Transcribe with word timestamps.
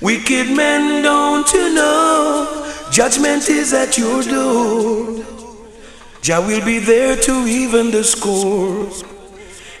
Wicked 0.00 0.54
men, 0.54 1.02
don't 1.02 1.50
you 1.54 1.74
know? 1.74 2.70
Judgment 2.90 3.48
is 3.48 3.72
at 3.72 3.96
your 3.96 4.22
door. 4.22 5.24
Jah 6.20 6.40
will 6.40 6.64
be 6.64 6.78
there 6.78 7.16
to 7.16 7.46
even 7.46 7.90
the 7.90 8.04
score. 8.04 8.88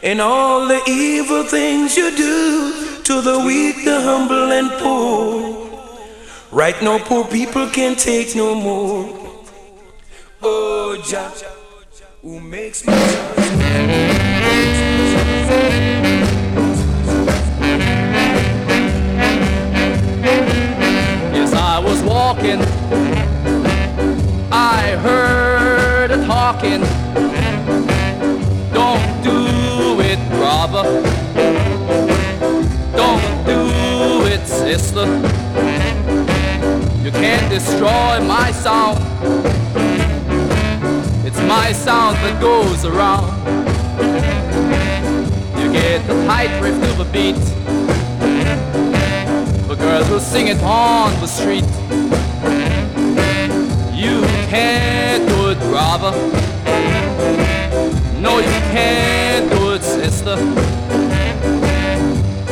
And 0.02 0.20
all 0.20 0.66
the 0.66 0.80
evil 0.88 1.44
things 1.44 1.96
you 1.96 2.16
do 2.16 3.02
to 3.02 3.20
the 3.20 3.40
weak, 3.40 3.84
the 3.84 4.00
humble, 4.00 4.52
and 4.52 4.70
poor. 4.80 5.68
Right 6.50 6.80
now, 6.82 6.98
poor 6.98 7.24
people 7.26 7.68
can't 7.68 7.98
take 7.98 8.34
no 8.34 8.54
more. 8.54 9.42
Oh, 10.42 10.96
Jah, 11.04 11.30
who 12.22 12.40
makes 12.40 12.86
me 12.86 12.92
walking. 22.26 22.60
I 24.50 24.96
heard 25.00 26.10
a 26.10 26.26
talking. 26.26 26.80
Don't 28.72 29.22
do 29.22 30.00
it, 30.00 30.18
brother. 30.30 30.82
Don't 32.96 33.46
do 33.46 34.26
it, 34.26 34.44
sister. 34.44 35.06
You 37.04 37.12
can't 37.12 37.48
destroy 37.48 38.18
my 38.26 38.50
sound. 38.50 38.98
It's 41.24 41.40
my 41.42 41.70
sound 41.70 42.16
that 42.24 42.40
goes 42.40 42.84
around. 42.84 43.30
You 45.60 45.70
get 45.72 46.04
the 46.08 46.14
tight 46.26 46.60
riff 46.60 46.74
to 46.74 47.04
the 47.04 47.08
beat. 47.12 47.65
The 49.68 49.74
girls 49.74 50.08
will 50.08 50.20
sing 50.20 50.46
it 50.46 50.62
on 50.62 51.12
the 51.20 51.26
street. 51.26 51.64
You 53.92 54.20
can't 54.48 55.28
do 55.28 55.50
it, 55.50 55.58
brother. 55.58 56.12
No, 58.20 58.38
you 58.38 58.60
can't 58.70 59.50
do 59.50 59.72
it, 59.72 59.82
sister. 59.82 60.36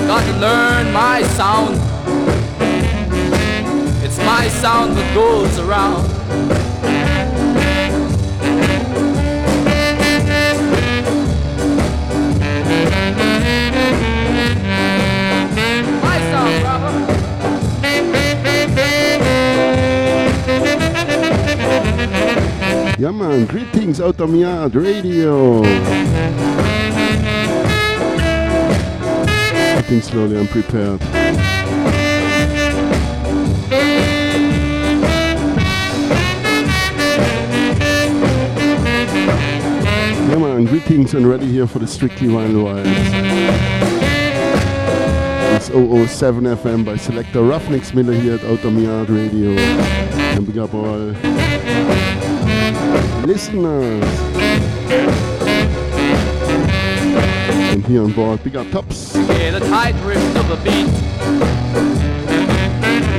Got 0.06 0.24
to 0.24 0.39
learn 0.41 0.92
my 0.92 1.22
sound. 1.39 1.77
It's 4.05 4.19
my 4.19 4.48
sound 4.48 4.96
that 4.96 5.14
goes 5.14 5.58
around. 5.61 6.73
Ja, 22.97 23.11
man, 23.11 23.45
greetings 23.47 24.00
out 24.00 24.20
of 24.20 24.33
Yard 24.33 24.77
Radio. 24.77 25.62
Getting 29.81 30.01
slowly 30.01 30.39
unprepared. 30.39 31.01
Yeah, 40.29 40.39
man, 40.39 40.64
greetings 40.67 41.14
and 41.14 41.27
ready 41.27 41.47
here 41.47 41.67
for 41.67 41.81
the 41.81 41.89
Strictly 41.89 42.29
Vinyl 42.29 42.62
Vibes. 42.62 42.86
It's 45.56 45.67
007 45.67 46.45
FM 46.45 46.84
by 46.84 46.97
Selector 46.97 47.41
Ruffneck-Smille 47.41 48.12
here 48.12 48.34
at 48.34 48.45
Outta 48.45 48.70
Yard 48.70 49.11
Radio. 49.11 49.51
And 49.51 50.47
big 50.47 50.58
up 50.58 50.73
all 50.75 51.12
listeners. 53.27 54.05
And 57.73 57.85
here 57.86 58.02
on 58.02 58.12
board, 58.12 58.42
big 58.45 58.57
up 58.57 58.70
tops. 58.70 59.17
Get 59.17 59.55
a 59.55 59.61
tight 59.61 59.95
riff 60.05 60.18
to 60.35 60.42
the 60.42 60.57
beat 60.62 60.89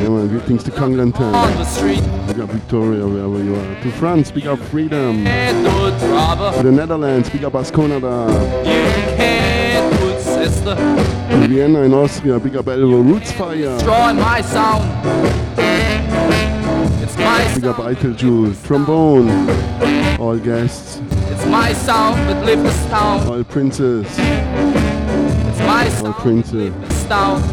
Yeah, 0.01 0.09
man, 0.09 0.27
greetings 0.27 0.63
to 0.63 0.71
Conglanton. 0.71 1.33
on 1.33 1.53
the 1.55 1.65
street. 1.65 2.03
Big 2.27 2.39
up 2.39 2.49
Victoria, 2.49 3.05
wherever 3.07 3.43
you 3.43 3.55
are. 3.55 3.81
To 3.81 3.91
France, 3.93 4.31
big 4.31 4.47
up 4.47 4.59
Freedom. 4.59 5.23
Can't 5.23 5.65
do 5.65 5.87
it, 5.87 5.99
brother. 6.09 6.57
To 6.57 6.63
the 6.63 6.71
Netherlands, 6.71 7.29
big 7.29 7.43
up 7.43 7.53
Asconada. 7.53 8.29
You 8.65 9.15
can't 9.17 10.01
it, 10.03 10.21
sister. 10.21 10.75
To 10.75 11.47
Vienna 11.47 11.81
in 11.81 11.93
Austria, 11.93 12.39
big 12.39 12.55
up 12.55 12.65
Elvo 12.65 13.01
Roots 13.03 13.31
Fire. 13.31 13.55
Destroy 13.55 14.13
my 14.13 14.41
sound. 14.41 14.85
Big 17.55 17.65
up. 17.65 17.77
Eitel 17.77 18.15
Jewel, 18.15 18.53
trombone. 18.63 19.29
All 20.25 20.39
guests, 20.39 20.99
It's 21.29 21.45
my 21.45 21.71
sound 21.73 22.17
that 22.27 22.43
lift 22.43 22.63
this 22.63 22.85
town. 22.87 23.27
all 23.27 23.43
princes, 23.43 24.07
It's 24.07 25.59
my 25.59 25.85
all 25.85 25.91
sound 25.91 26.15
princes, 26.15 26.53
lift 26.53 26.81
this 26.81 27.03
town. 27.05 27.43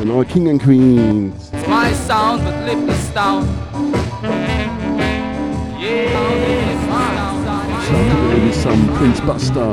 and 0.00 0.10
all 0.10 0.24
king 0.24 0.48
and 0.48 0.58
queens. 0.58 1.50
It's 1.52 1.68
my 1.68 1.92
sound 1.92 2.46
that 2.46 2.64
lift 2.64 2.86
this 2.86 3.10
town. 3.12 3.44
Yeah, 5.78 6.72
it's 6.72 6.86
my 6.88 7.08
sound. 7.44 7.70
my. 7.70 8.28
Maybe 8.32 8.52
some 8.52 8.88
Prince 8.96 9.20
Buster. 9.20 9.68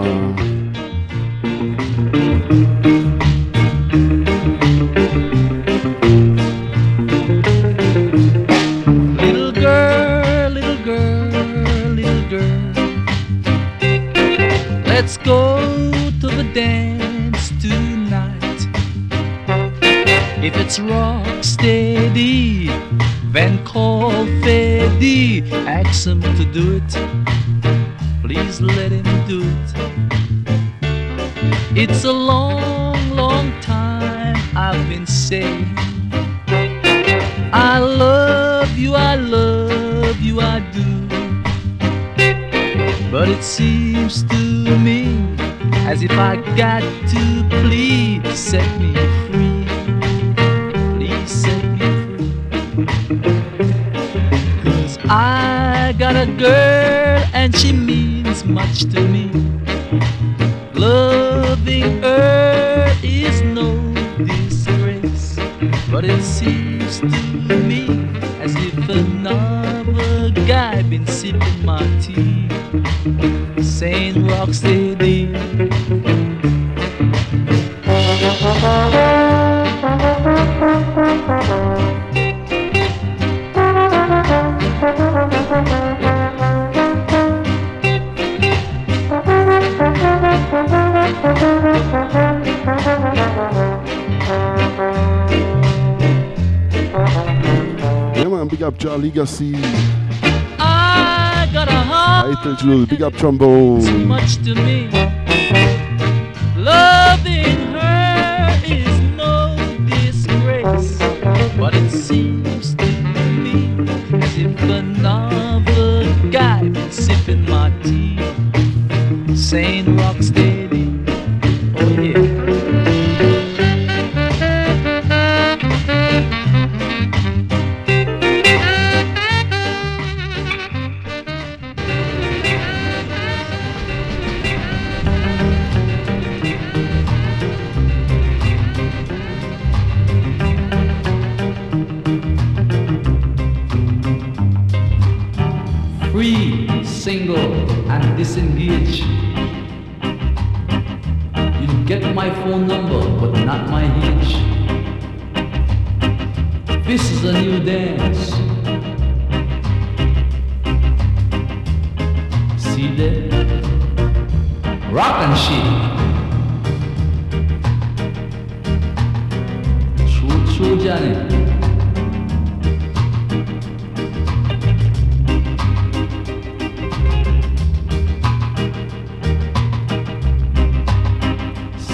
It's 20.78 20.92
rock 20.92 21.42
steady, 21.42 22.68
then 23.32 23.64
call 23.64 24.12
Freddy. 24.42 25.50
Ask 25.54 26.06
him 26.06 26.22
to 26.22 26.46
do 26.52 26.76
it. 26.76 26.92
Please 28.22 28.60
let 28.60 28.92
him 28.92 29.06
do 29.26 29.42
it. 29.42 29.74
It's 31.78 32.04
a 32.04 32.12
long, 32.12 33.10
long 33.12 33.58
time 33.62 34.36
I've 34.56 34.90
been 34.90 35.08
saying. 35.08 35.66
I 37.54 37.80
love 37.80 38.78
you, 38.78 38.96
I 38.96 39.16
love 39.16 40.20
you, 40.20 40.42
I 40.42 40.60
do. 40.74 41.08
But 43.10 43.30
it 43.30 43.44
seems 43.44 44.24
to 44.24 44.78
me 44.80 45.06
as 45.88 46.02
if 46.02 46.12
I 46.12 46.36
got 46.58 46.82
to 46.82 47.46
plead, 47.62 48.28
set 48.36 48.68
me 48.82 48.94
free. 48.94 49.25
Cause 53.08 54.98
I 55.08 55.94
got 56.00 56.16
a 56.16 56.26
girl 56.26 57.24
and 57.34 57.56
she 57.56 57.72
means 57.72 58.44
much 58.46 58.86
to 58.94 59.00
me. 59.00 59.30
Loving 60.74 62.02
her 62.02 62.92
is 63.04 63.44
no 63.44 63.78
disgrace, 64.18 65.38
but 65.92 66.04
it 66.04 66.20
seems 66.24 67.00
to 67.02 67.56
me 67.70 67.86
as 68.42 68.56
if 68.56 68.90
another 68.90 70.32
guy 70.48 70.82
been 70.82 71.06
sipping 71.06 71.64
my 71.64 71.86
tea, 72.02 72.50
saying 73.62 74.26
rock 74.26 74.52
steady. 74.52 75.32
Jar 98.78 98.98
Legacy. 98.98 99.56
I 100.60 101.50
got 101.54 101.68
a 101.68 101.72
heart. 101.72 102.60
Jewel, 102.60 102.86
big 102.86 103.02
up 103.02 103.14
trombone. 103.14 104.08
much 104.08 104.36
to 104.44 104.56
me. 104.56 104.95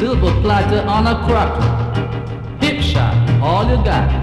silver 0.01 0.41
platter 0.41 0.81
on 0.89 1.07
a 1.07 1.15
cracker. 1.25 2.65
Hip 2.65 2.81
shot, 2.81 3.15
all 3.41 3.63
you 3.69 3.77
got. 3.85 4.20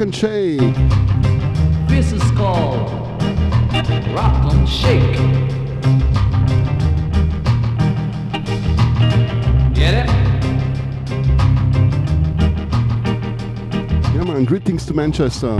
and 0.00 0.14
shake. 0.14 0.58
This 1.88 2.12
is 2.12 2.22
called 2.32 2.90
rock 4.14 4.52
and 4.52 4.68
shake. 4.68 5.16
Get 9.74 9.94
it? 9.94 10.08
Yeah, 14.14 14.24
man. 14.24 14.44
Greetings 14.44 14.84
to 14.86 14.94
Manchester. 14.94 15.56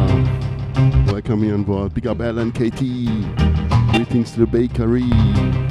Welcome 1.07 1.43
here 1.43 1.55
on 1.55 1.65
board. 1.65 1.95
Big 1.95 2.07
up 2.07 2.21
Alan, 2.21 2.53
KT. 2.53 2.81
Greetings 3.93 4.33
to 4.33 4.41
the 4.41 4.47
bakery. 4.47 5.66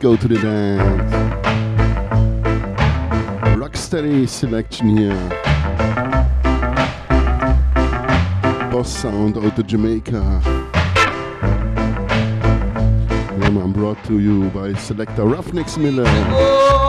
go 0.00 0.16
to 0.16 0.26
the 0.28 0.36
dance. 0.36 1.12
Rocksteady 3.60 4.26
selection 4.26 4.96
here. 4.96 5.28
Boss 8.72 8.88
sound 8.88 9.36
out 9.36 9.58
of 9.58 9.66
Jamaica. 9.66 10.40
And 13.42 13.58
I'm 13.58 13.72
brought 13.74 14.02
to 14.04 14.18
you 14.18 14.48
by 14.50 14.72
selector 14.72 15.24
Ruffneck-Smille. 15.24 16.04
Oh, 16.06 16.79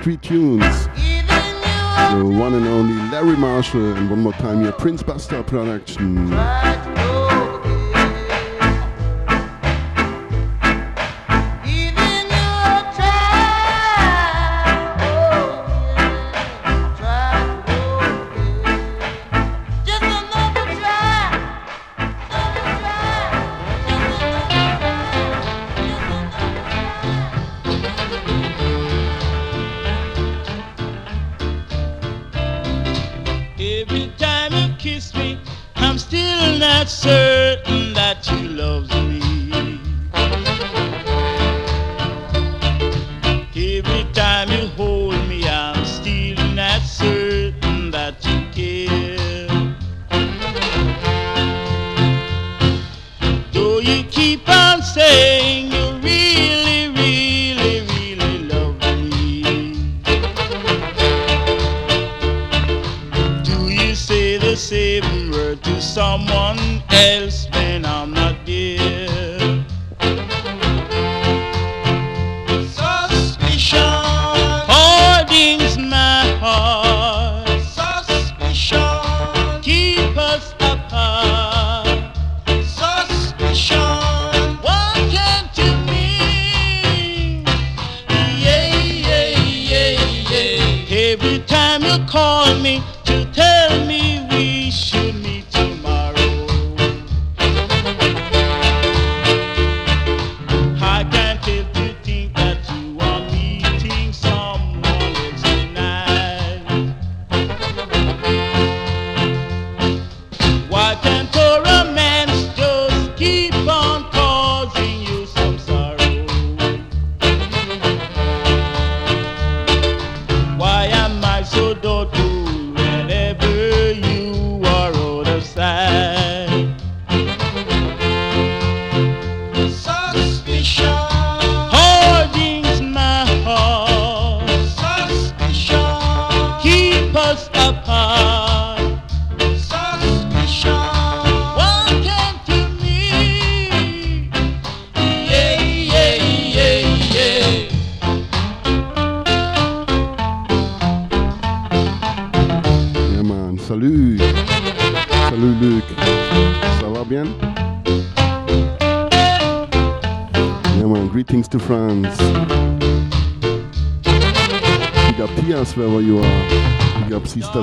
Street 0.00 0.22
Tunes. 0.22 0.86
The 0.86 2.24
one 2.24 2.54
and 2.54 2.66
only 2.66 2.94
Larry 3.10 3.36
Marshall, 3.36 3.92
and 3.92 4.08
one 4.08 4.20
more 4.20 4.32
time 4.32 4.62
here, 4.62 4.72
Prince 4.72 5.02
Buster 5.02 5.42
Production. 5.42 6.30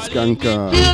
Skanka. 0.08 0.72
Uh, 0.72 0.87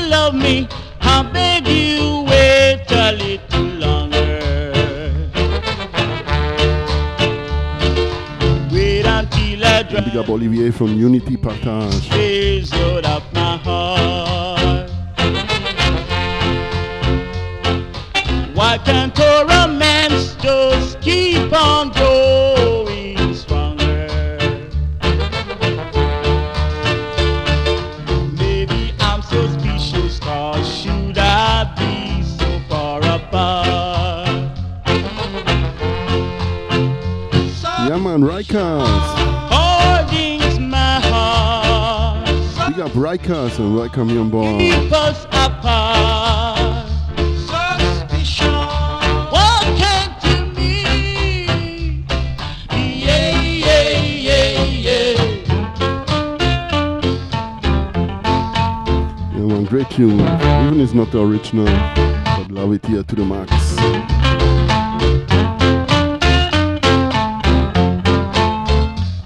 tune, 59.93 60.19
even 60.21 60.79
it's 60.79 60.93
not 60.93 61.11
the 61.11 61.21
original, 61.21 61.65
but 61.65 62.49
love 62.49 62.73
it 62.73 62.83
here 62.83 63.03
to 63.03 63.15
the 63.15 63.23
max. 63.23 63.51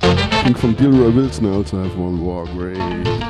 I 0.01 0.43
think 0.43 0.57
from 0.57 0.75
Delroy 0.75 1.15
Wilson 1.15 1.45
I 1.45 1.51
also 1.55 1.81
have 1.81 1.97
one 1.97 2.19
war 2.21 2.45
grave. 2.47 3.26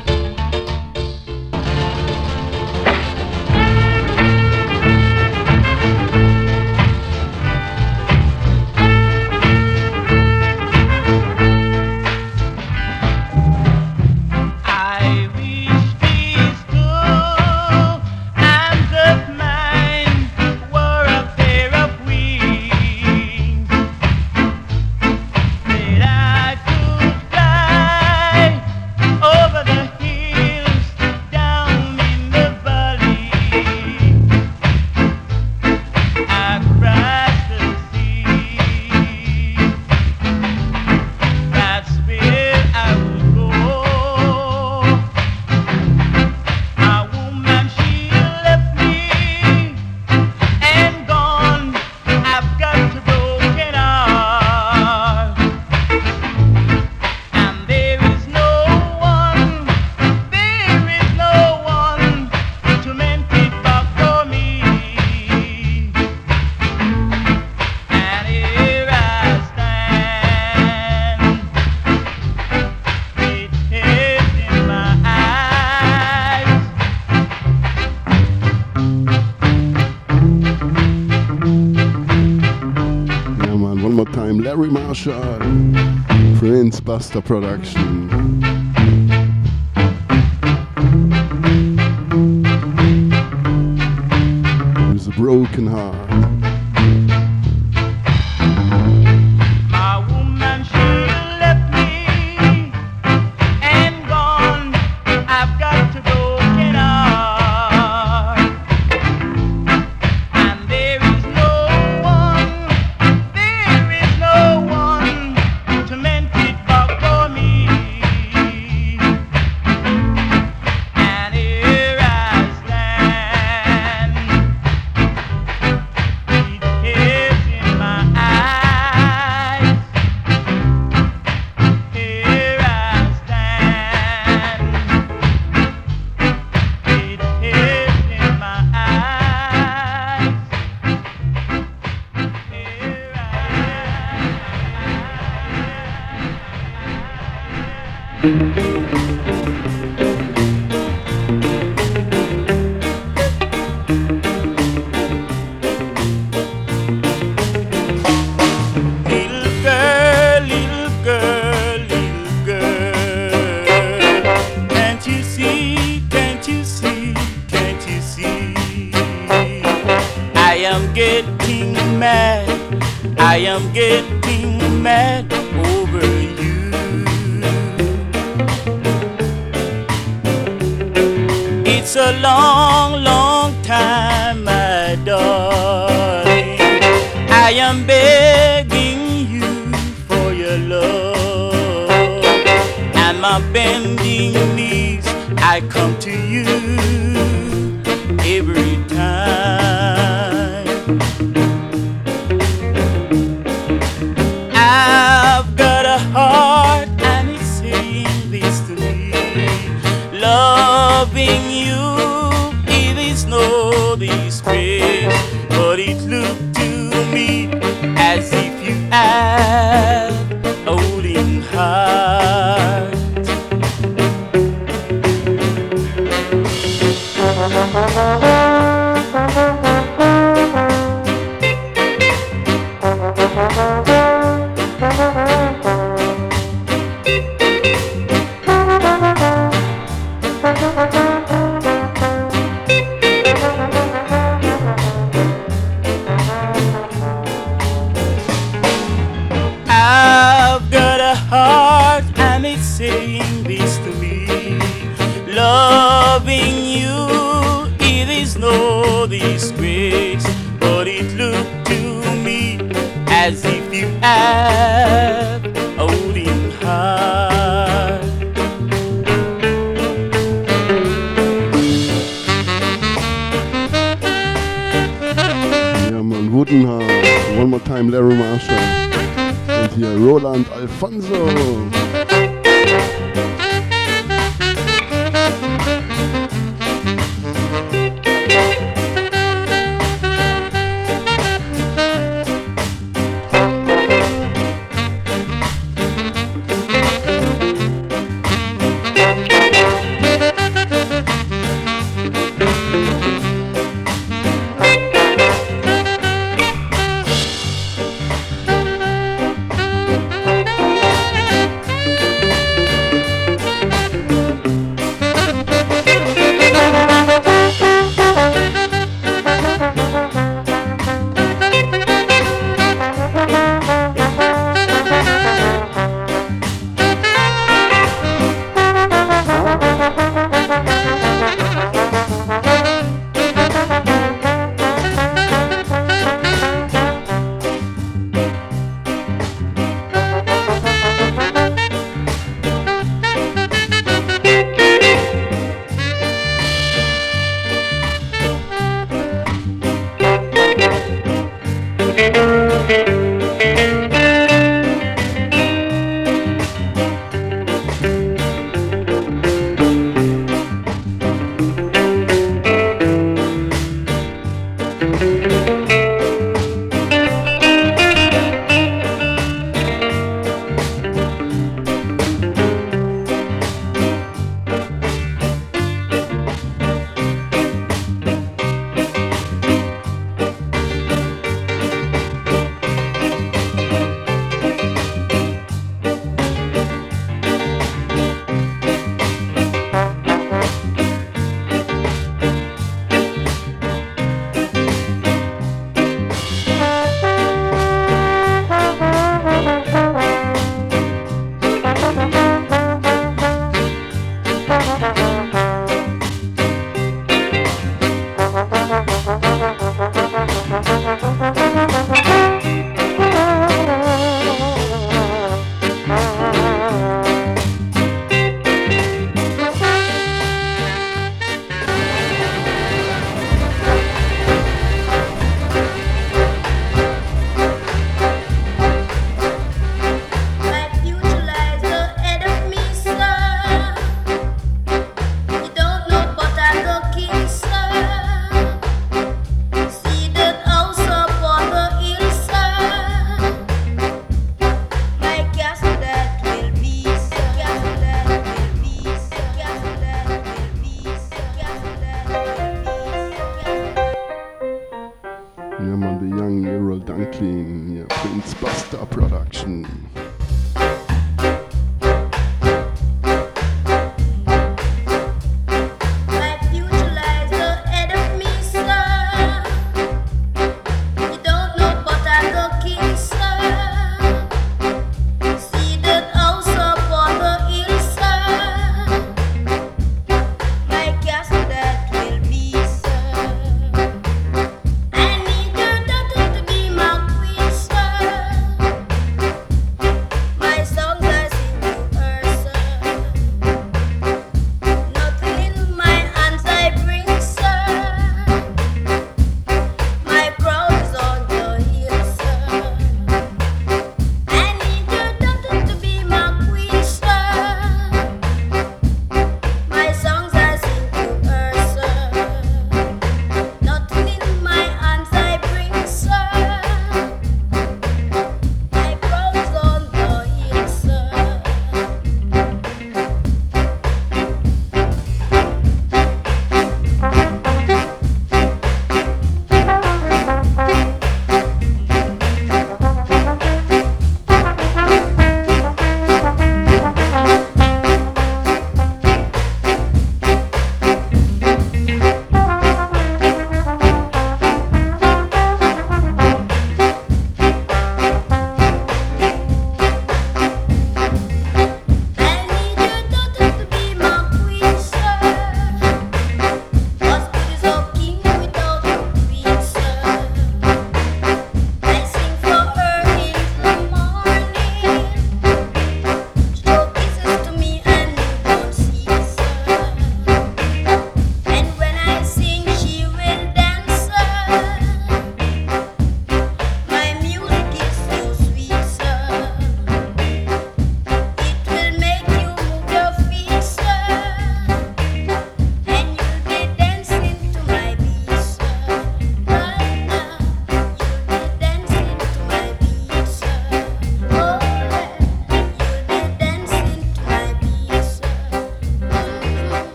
The 86.98 87.22
Production. 87.22 87.87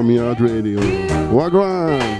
Come 0.00 0.12
Yard 0.12 0.40
Radio. 0.40 0.80
Wagwan. 1.30 2.19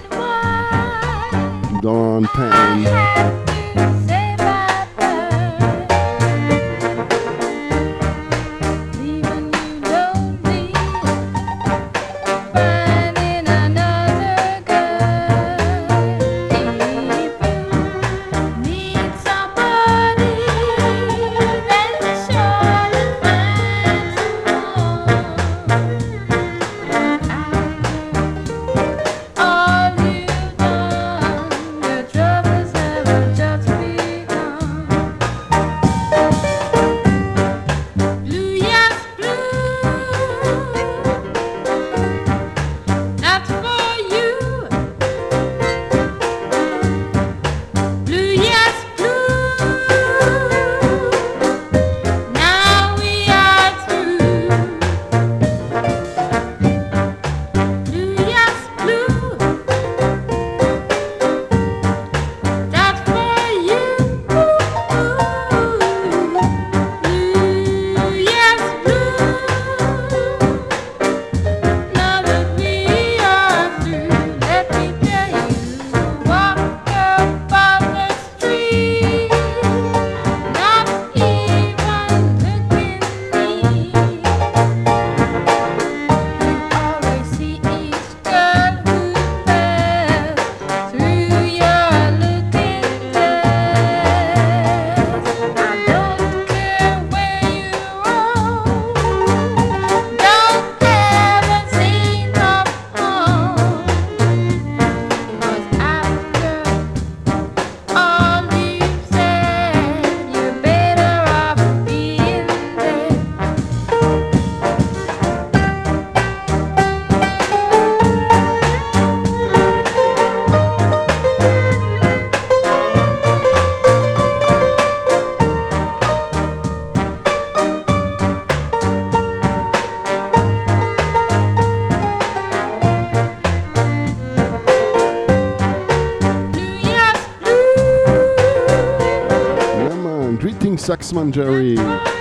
Saxman 140.90 141.30
Jerry. 141.30 142.19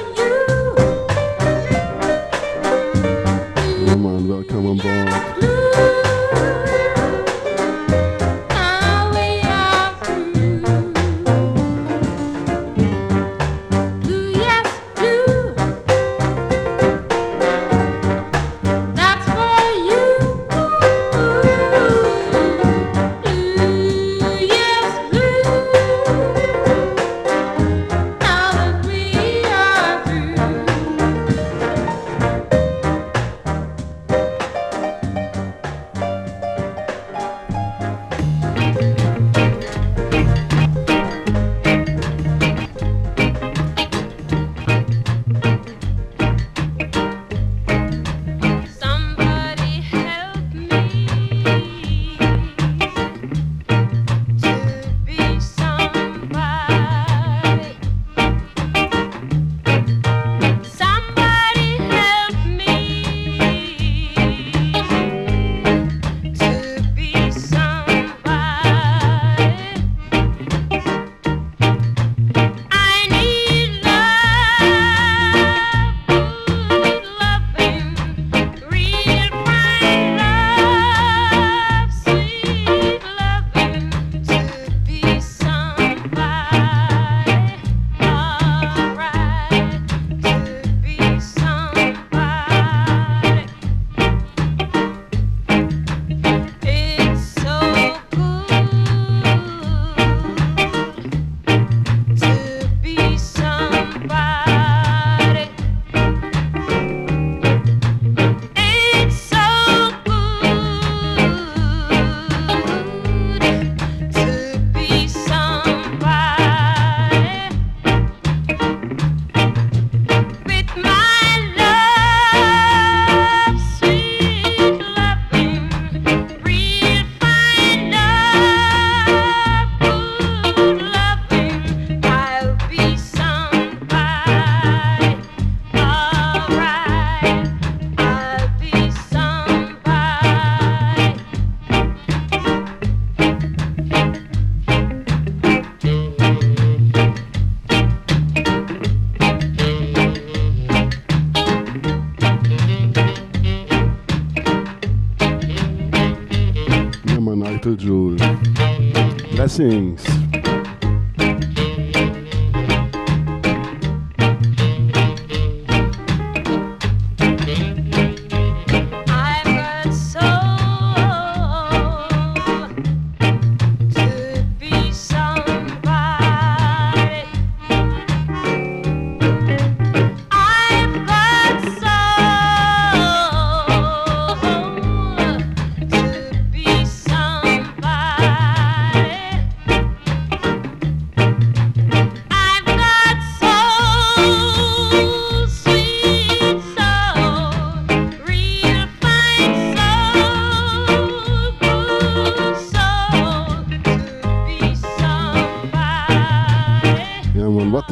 Blessings. 159.60 160.09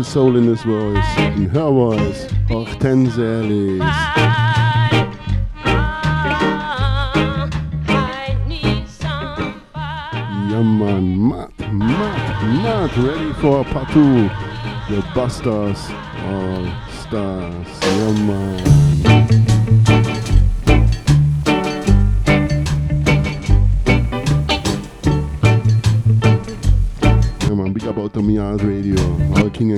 Soul 0.08 0.38
in 0.38 0.48
his 0.48 0.64
voice, 0.64 1.18
in 1.36 1.50
her 1.50 1.70
voice. 1.70 2.32
Hortense 2.48 3.18
Ellis. 3.18 3.80
Ja 10.50 10.62
man, 10.64 11.30
mad, 11.30 11.52
mad, 11.74 12.64
mad. 12.64 12.98
Ready 12.98 13.34
for 13.34 13.66
part 13.66 13.90
two. 13.92 14.30
The 14.90 15.04
Busters 15.14 15.90
All 16.24 16.66
Stars. 17.02 17.68
Ja 17.82 18.12
man. 18.24 18.77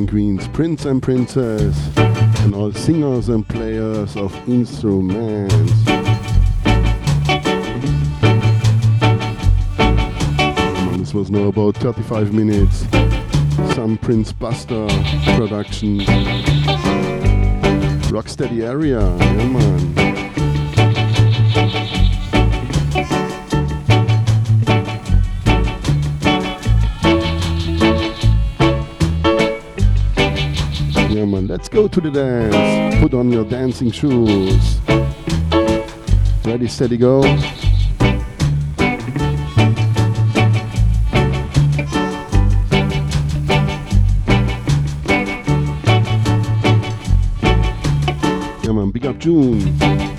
Queens, 0.09 0.47
prince 0.47 0.85
and 0.85 1.03
princess, 1.03 1.95
and 2.39 2.55
all 2.55 2.71
singers 2.73 3.29
and 3.29 3.47
players 3.47 4.15
of 4.15 4.35
instruments. 4.49 5.53
This 10.97 11.13
was 11.13 11.29
now 11.29 11.47
about 11.49 11.75
35 11.77 12.33
minutes. 12.33 12.87
Some 13.75 13.99
Prince 14.01 14.33
Buster 14.33 14.87
production. 15.35 15.99
Rocksteady 18.09 18.63
area, 18.67 18.99
yeah 18.99 19.47
man. 19.47 20.08
Let's 31.59 31.67
go 31.67 31.89
to 31.89 31.99
the 31.99 32.09
dance. 32.09 32.95
Put 33.01 33.13
on 33.13 33.29
your 33.29 33.43
dancing 33.43 33.91
shoes. 33.91 34.79
Ready, 36.45 36.69
steady, 36.69 36.95
go. 36.95 37.21
Yeah, 48.63 48.71
man, 48.71 48.91
big 48.91 49.05
up 49.05 49.17
June. 49.17 50.18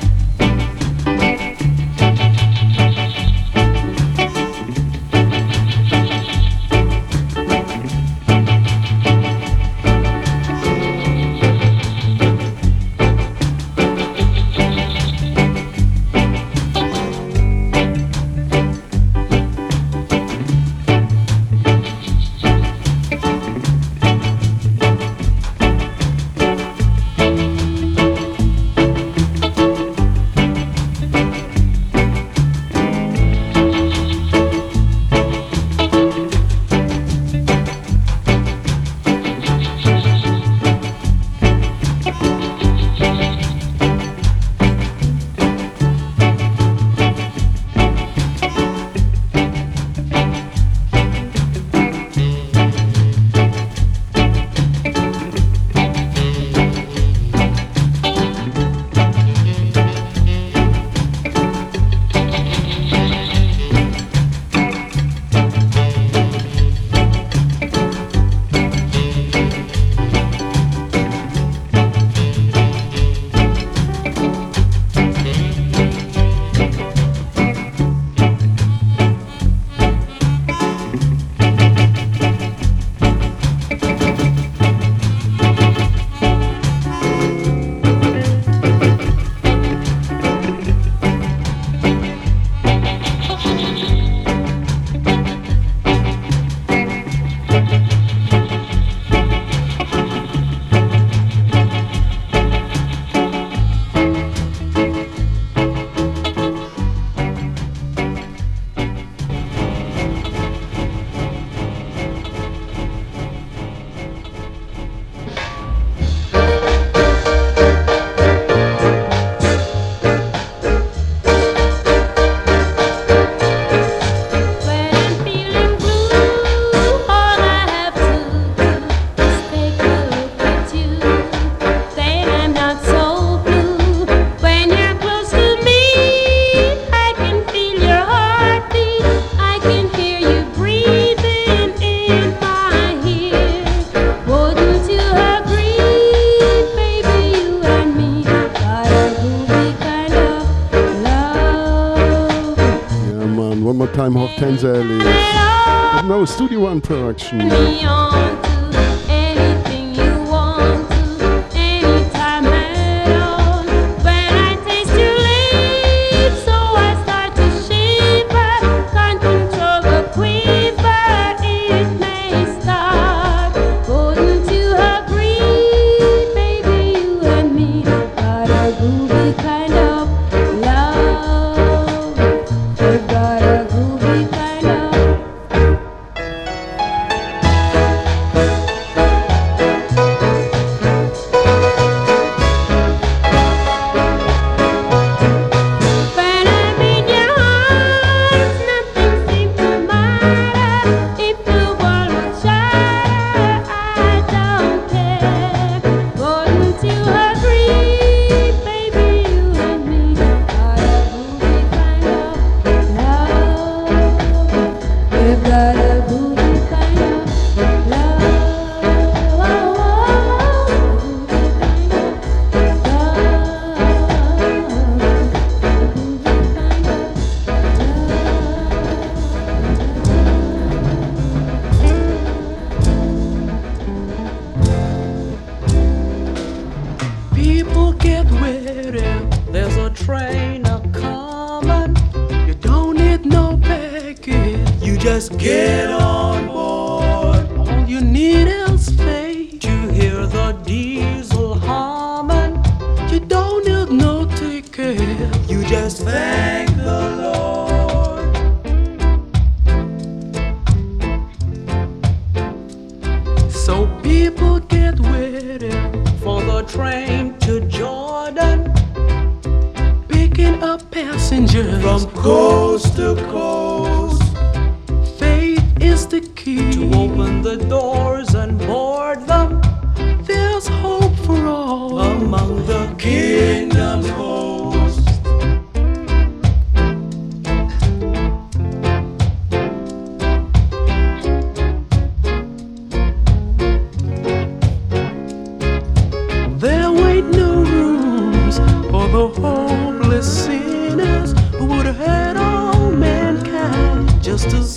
One 157.33 157.70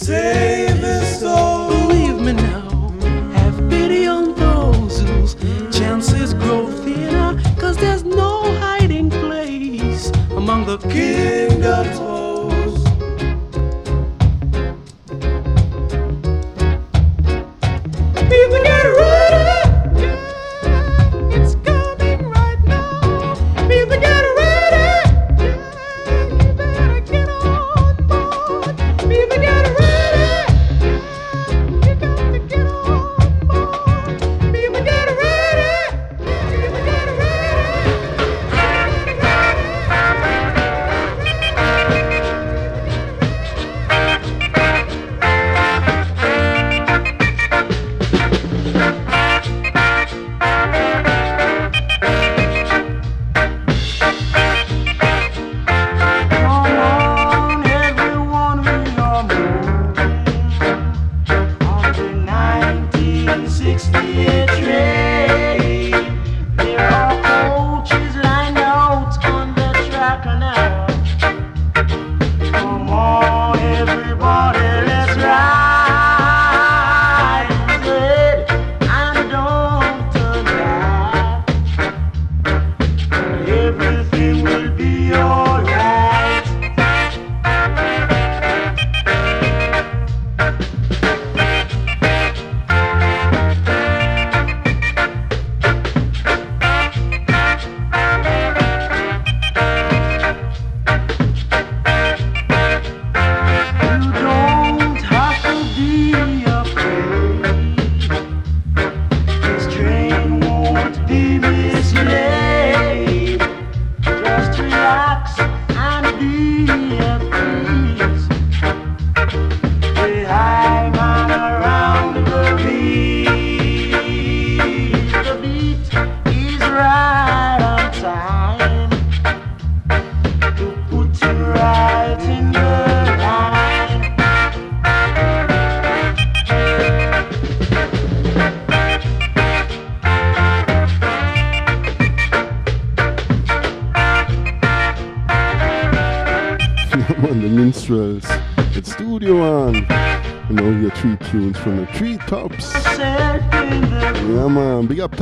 just 0.06 0.53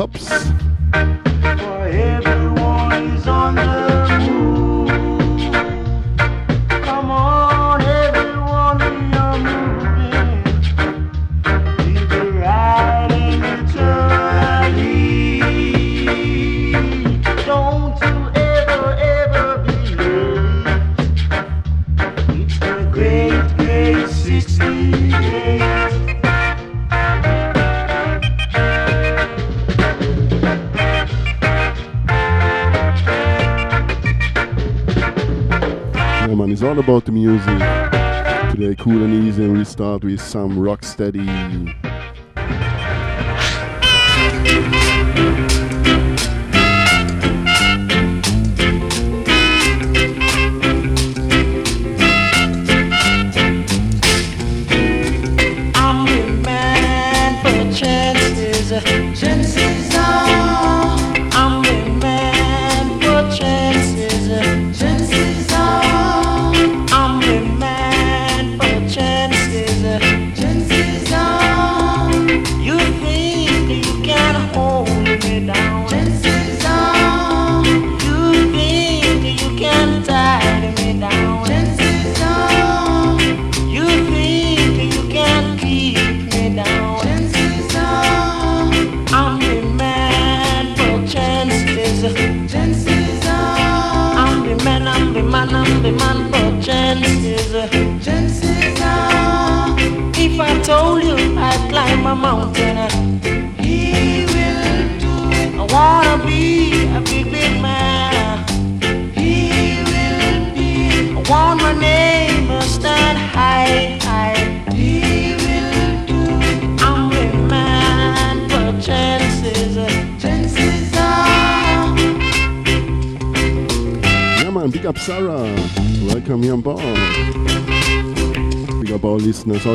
tops. 0.01 0.60
start 39.81 40.03
with 40.03 40.21
some 40.21 40.59
rock 40.59 40.83
steady. 40.83 41.25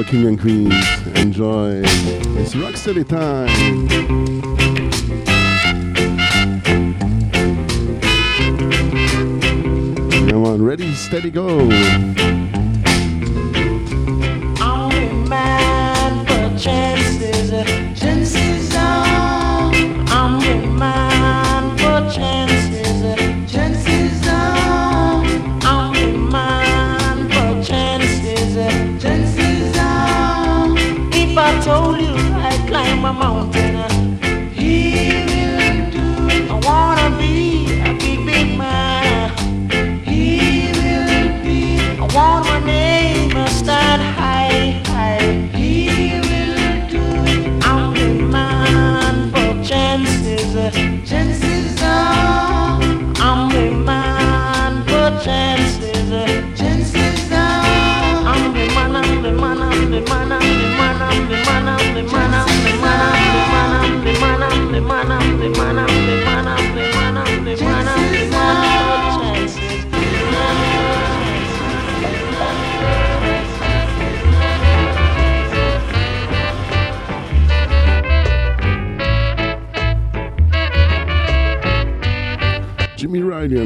King 0.07 0.27
and 0.29 0.41
Queens. 0.41 0.75
Enjoy. 1.17 1.83
It's 1.85 2.55
Rocksteady 2.55 3.07
time. 3.09 3.49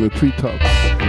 in 0.00 0.08
the 0.08 0.16
treetops. 0.16 0.99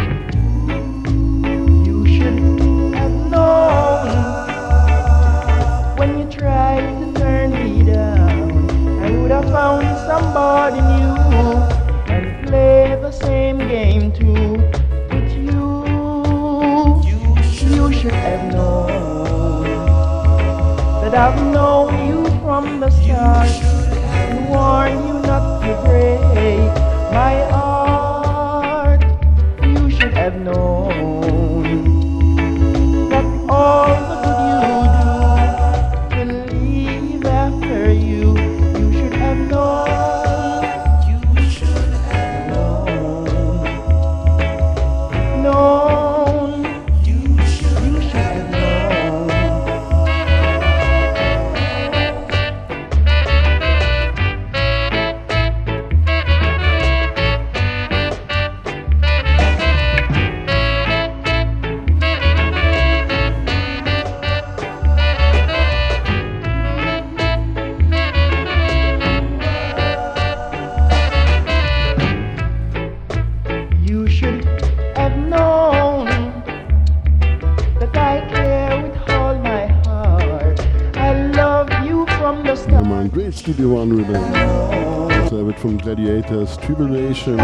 there's 86.32 86.58
tribulation. 86.58 87.38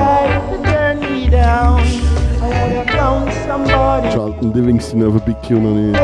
Charlton 4.14 4.54
Livingston 4.54 5.02
have 5.02 5.16
a 5.16 5.20
big 5.20 5.42
tune 5.44 5.66
on 5.66 5.78
it. 5.78 5.96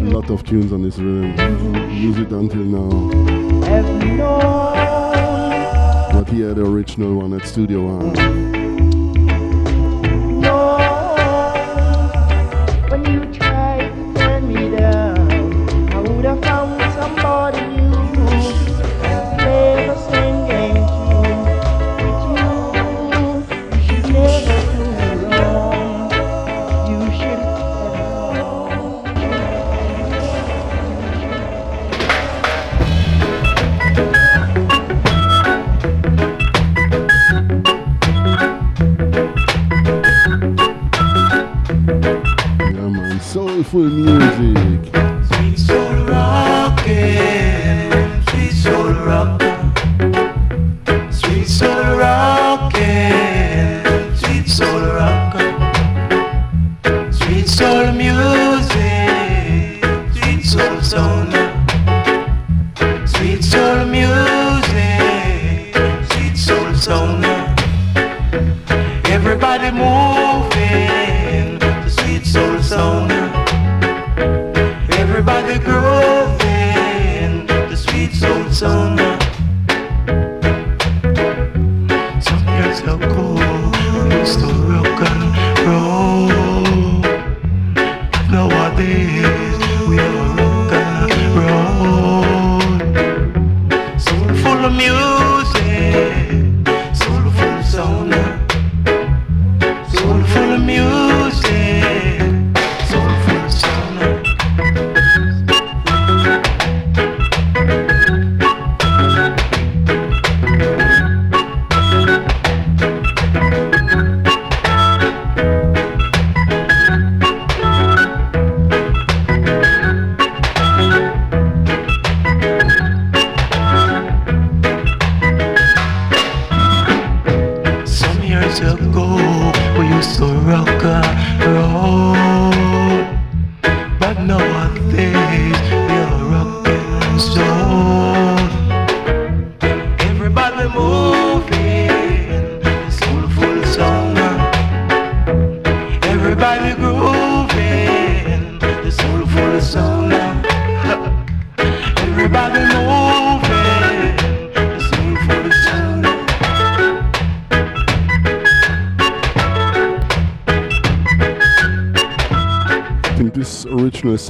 A 0.00 0.04
lot 0.04 0.28
of 0.30 0.44
tunes 0.44 0.72
on 0.72 0.82
this 0.82 0.98
rhythm. 0.98 1.90
Use 1.90 2.18
it 2.18 2.32
until 2.32 2.64
now. 2.64 3.10
But 6.12 6.28
here 6.28 6.52
the 6.52 6.66
original 6.66 7.14
one 7.14 7.32
at 7.34 7.46
Studio 7.46 7.82
One. 7.86 8.59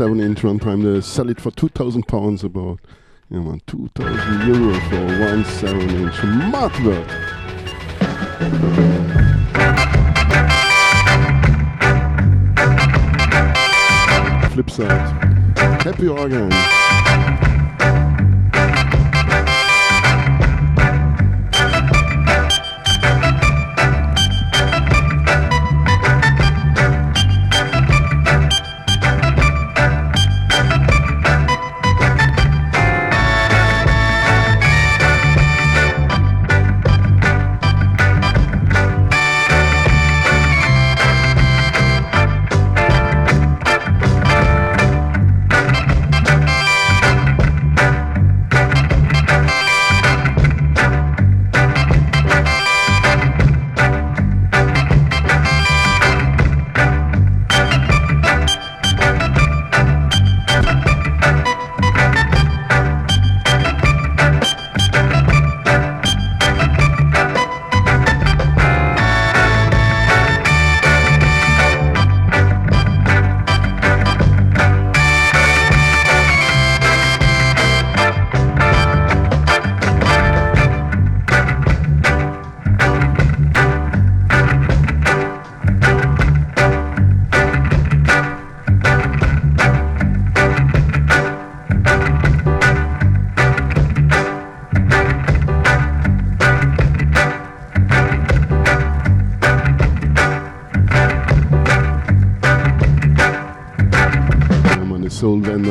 7 0.00 0.18
inch 0.18 0.40
runtime. 0.40 0.82
They 0.82 1.02
sell 1.02 1.28
it 1.28 1.38
for 1.38 1.50
2,000 1.50 2.08
pounds 2.08 2.42
about. 2.42 2.80
You 3.28 3.42
know, 3.42 3.58
2,000 3.66 4.48
euro 4.48 4.80
for 4.88 5.04
one 5.20 5.44
7 5.44 5.90
inch. 5.90 6.24
Marvel. 6.50 7.04
Flip 14.52 14.70
side. 14.70 15.58
Happy 15.84 16.08
Organ. 16.08 16.79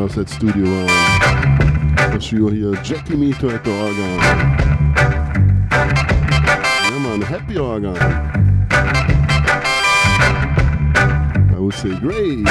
Sunset 0.09 0.29
Studio-ban. 0.29 0.89
És 2.17 2.31
jól 2.31 2.51
hír 2.51 2.79
Jackie 2.89 3.17
Meet 3.17 3.37
tört 3.37 3.67
a 3.67 3.69
hallgán. 3.69 4.17
Yeah 6.89 7.01
man, 7.01 7.21
happy 7.21 7.57
organ. 7.57 7.95
I 11.51 11.57
would 11.57 11.73
say 11.73 11.91
great. 12.01 12.49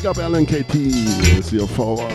Big 0.00 0.06
up 0.06 0.16
LNKT. 0.16 1.36
It's 1.36 1.52
your 1.52 1.68
forward. 1.68 2.09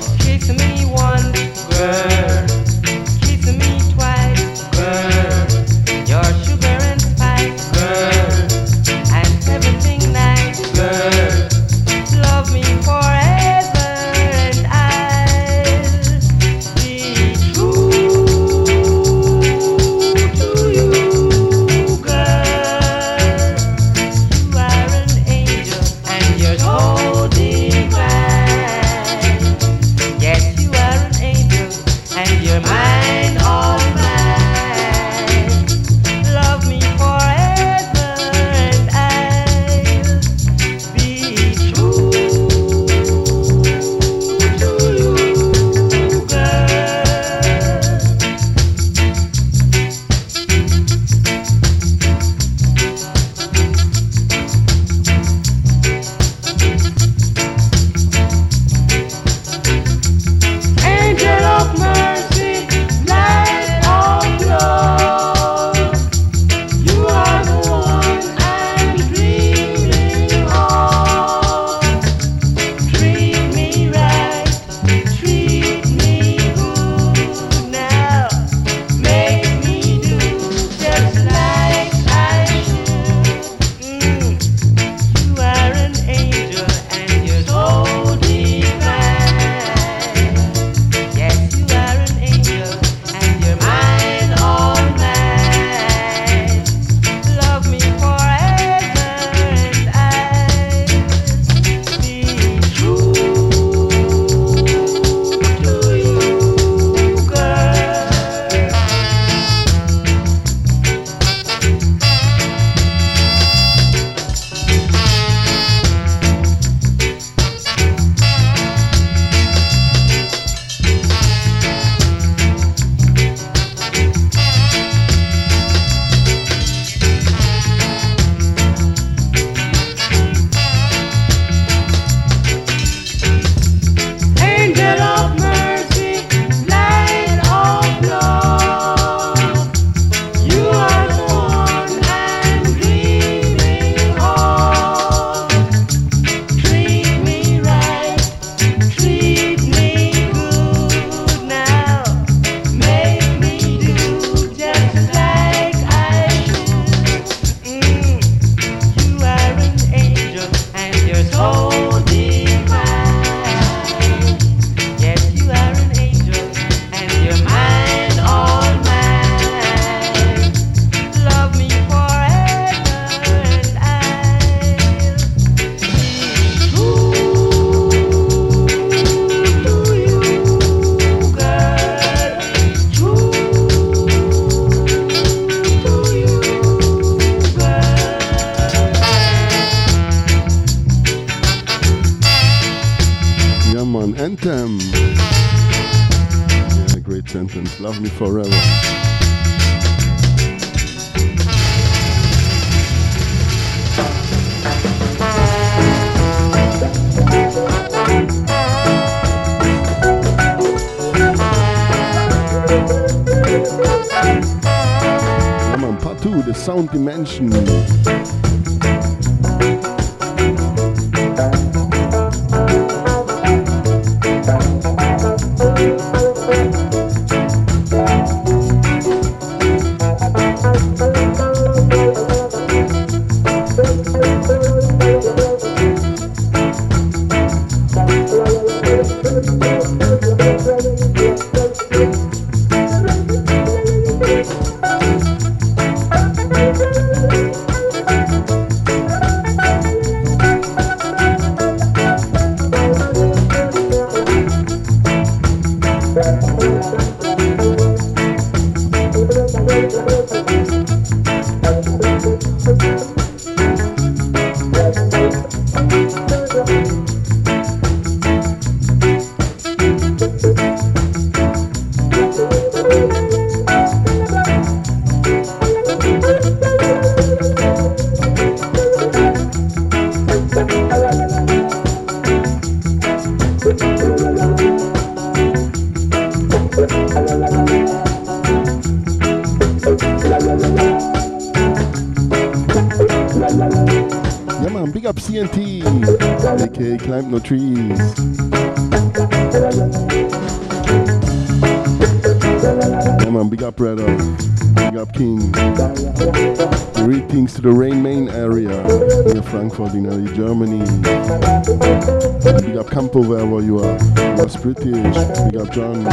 Was 314.55 314.61
British. 314.61 315.17
Big 315.51 315.57
up 315.61 315.71
John. 315.71 316.03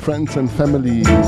Friends 0.00 0.36
and 0.36 0.50
family. 0.50 1.02
Yeah, 1.02 1.18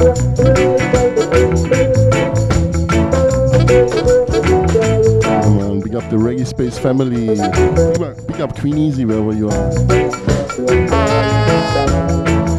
man, 5.50 5.80
big 5.80 5.94
up 5.94 6.08
the 6.10 6.16
Reggae 6.16 6.46
Space 6.46 6.78
family. 6.78 7.26
Big 7.26 8.02
up, 8.02 8.26
big 8.26 8.40
up 8.40 8.58
Queen 8.58 8.78
Easy 8.78 9.04
wherever 9.04 9.32
you 9.34 9.50
are. 9.50 9.72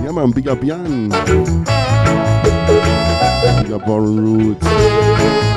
Yeah, 0.04 0.12
man, 0.12 0.32
big 0.32 0.48
up 0.48 0.62
Jan. 0.62 1.10
Big 3.64 3.72
up 3.72 3.88
Warren 3.88 4.20
Roots. 4.20 5.57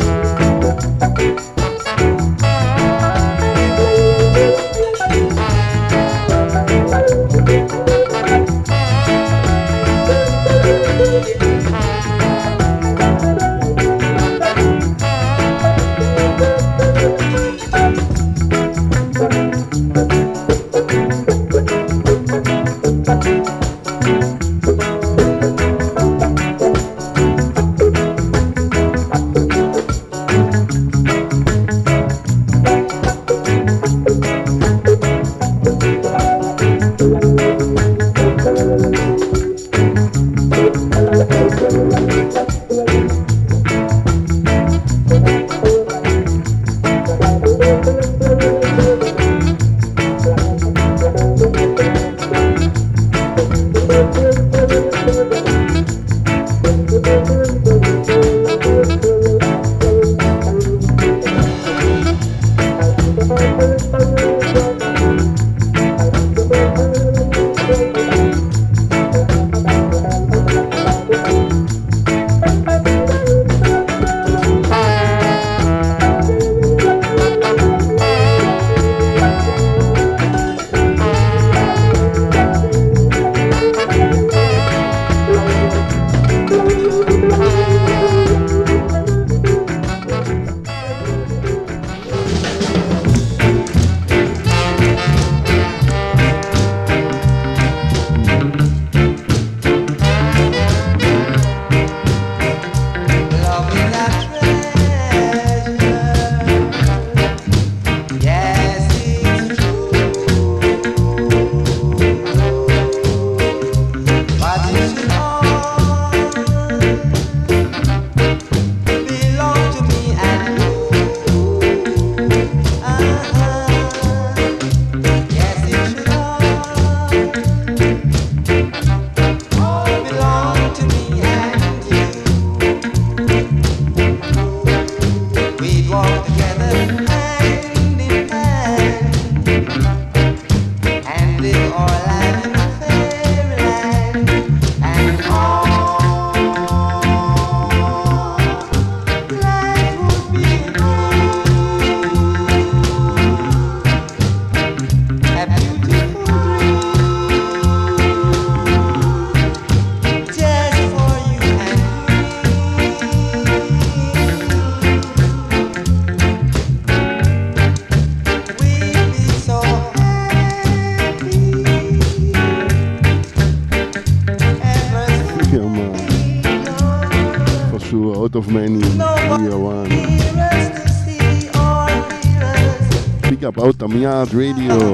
Us 183.59 183.75
the 183.77 184.07
of 184.07 184.35
Radio. 184.35 184.93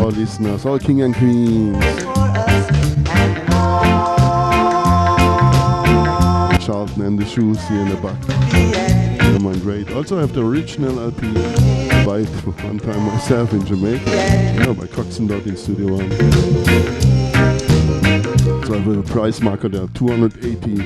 All 0.00 0.10
listeners, 0.10 0.64
all 0.64 0.78
king 0.78 1.02
and 1.02 1.14
queens. 1.14 1.76
Charlton 6.64 7.02
and 7.02 7.18
the 7.18 7.26
shoes 7.26 7.60
here 7.68 7.80
in 7.80 7.88
the 7.90 7.96
back. 7.96 8.16
Yeah, 8.52 9.38
man, 9.38 9.58
great. 9.58 9.90
Also 9.92 10.16
I 10.16 10.20
have 10.22 10.32
the 10.32 10.46
original 10.46 10.98
LP 10.98 11.34
by 12.06 12.22
one 12.64 12.78
time 12.78 13.02
myself 13.02 13.52
in 13.52 13.66
Jamaica. 13.66 14.10
Yeah, 14.10 14.72
by 14.72 14.86
Coxsone 14.86 15.28
Dodd 15.28 15.46
in 15.46 15.56
Studio 15.56 15.96
One. 15.96 16.10
So 18.64 18.74
I 18.74 18.78
have 18.78 18.96
a 18.96 19.02
price 19.02 19.40
marker 19.40 19.68
there, 19.68 19.88
280 19.88 20.76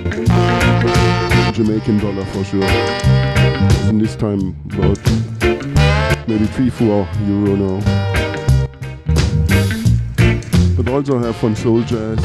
Jamaican 1.53 1.99
dollar 1.99 2.25
for 2.27 2.45
sure. 2.45 2.65
And 2.65 4.01
this 4.01 4.17
time 4.17 4.57
about 4.73 4.99
maybe 6.27 6.47
3 6.47 6.71
4 6.71 7.07
euro 7.27 7.57
now. 7.57 7.81
But 10.77 10.89
also 10.89 11.19
have 11.19 11.37
fun 11.37 11.55
Soul 11.55 11.83
Jazz, 11.83 12.19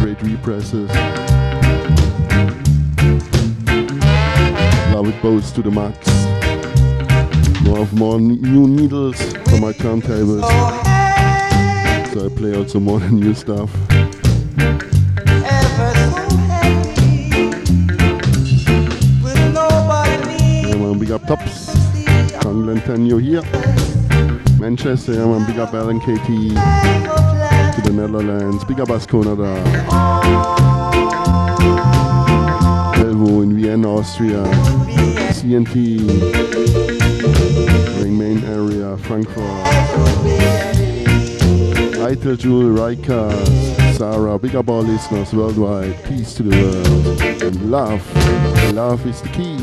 great 0.00 0.20
represses. 0.22 0.90
Love 4.92 5.08
it 5.08 5.22
both 5.22 5.54
to 5.54 5.62
the 5.62 5.70
max. 5.70 5.96
More 7.62 7.78
of 7.80 7.92
more 7.94 8.20
new 8.20 8.68
needles 8.68 9.20
for 9.48 9.58
my 9.60 9.72
turntables. 9.72 10.42
So 12.12 12.26
I 12.26 12.28
play 12.36 12.54
out 12.58 12.70
some 12.70 12.84
more 12.84 13.00
new 13.10 13.34
stuff. 13.34 13.70
ever 13.90 15.92
so 15.94 16.36
happy 16.48 17.28
with 19.22 19.40
nobody 19.52 20.68
Yeah, 20.68 20.76
man, 20.76 20.98
big 20.98 21.10
up 21.10 21.26
Tops. 21.26 21.65
Tanglen 22.86 23.08
Tenyo 23.08 23.18
here. 23.20 23.42
Manchester, 24.60 25.26
man, 25.26 25.46
big 25.46 25.58
up 25.58 25.74
Alan 25.74 26.00
KT 26.00 26.26
to 27.74 27.82
the 27.82 27.90
Netherlands. 27.92 28.64
Big 28.64 28.80
up 28.80 28.88
Ascona 28.88 29.36
da. 29.36 29.56
Delvo 32.94 33.42
in 33.42 33.56
Vienna, 33.56 33.96
Austria. 33.96 34.42
CNT. 35.32 36.00
Main 38.16 38.42
area. 38.44 38.86
area, 38.86 38.96
Frankfurt. 38.98 39.44
Eitel, 42.06 42.38
Jewel, 42.38 42.70
Rika, 42.70 43.30
Sarah, 43.94 44.38
big 44.38 44.54
up 44.54 44.68
all 44.68 44.82
listeners 44.82 45.32
worldwide. 45.34 46.02
Peace 46.04 46.34
to 46.34 46.44
the 46.44 46.56
world. 46.56 47.42
And 47.42 47.70
love. 47.70 48.02
Love 48.74 49.06
is 49.06 49.20
the 49.20 49.28
key. 49.28 49.55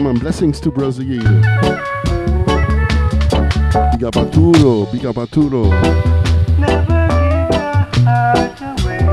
Man, 0.00 0.16
blessings 0.18 0.58
to 0.60 0.70
Brazil. 0.70 1.22
Big 3.92 4.04
up 4.04 4.16
Arturo, 4.16 4.86
big 4.86 5.04
up 5.04 5.18
Arturo. 5.18 5.64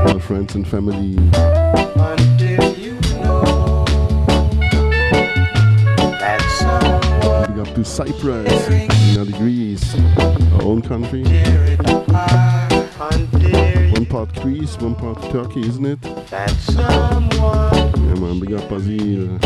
All 0.06 0.18
friends 0.18 0.54
and 0.54 0.66
family. 0.66 1.18
Big 7.48 7.58
up 7.66 7.74
to 7.74 7.84
Cyprus, 7.84 8.68
in 8.68 9.30
Greece, 9.38 9.94
our 10.54 10.62
own 10.62 10.82
country. 10.82 11.24
One 13.92 14.06
part 14.06 14.32
Greece, 14.34 14.76
one 14.78 14.94
part 14.94 15.20
Turkey, 15.32 15.66
isn't 15.66 15.86
it? 15.86 15.98
Yeah, 16.04 16.46
man, 18.20 18.38
big 18.38 18.52
up 18.52 18.68
Basil. 18.68 19.38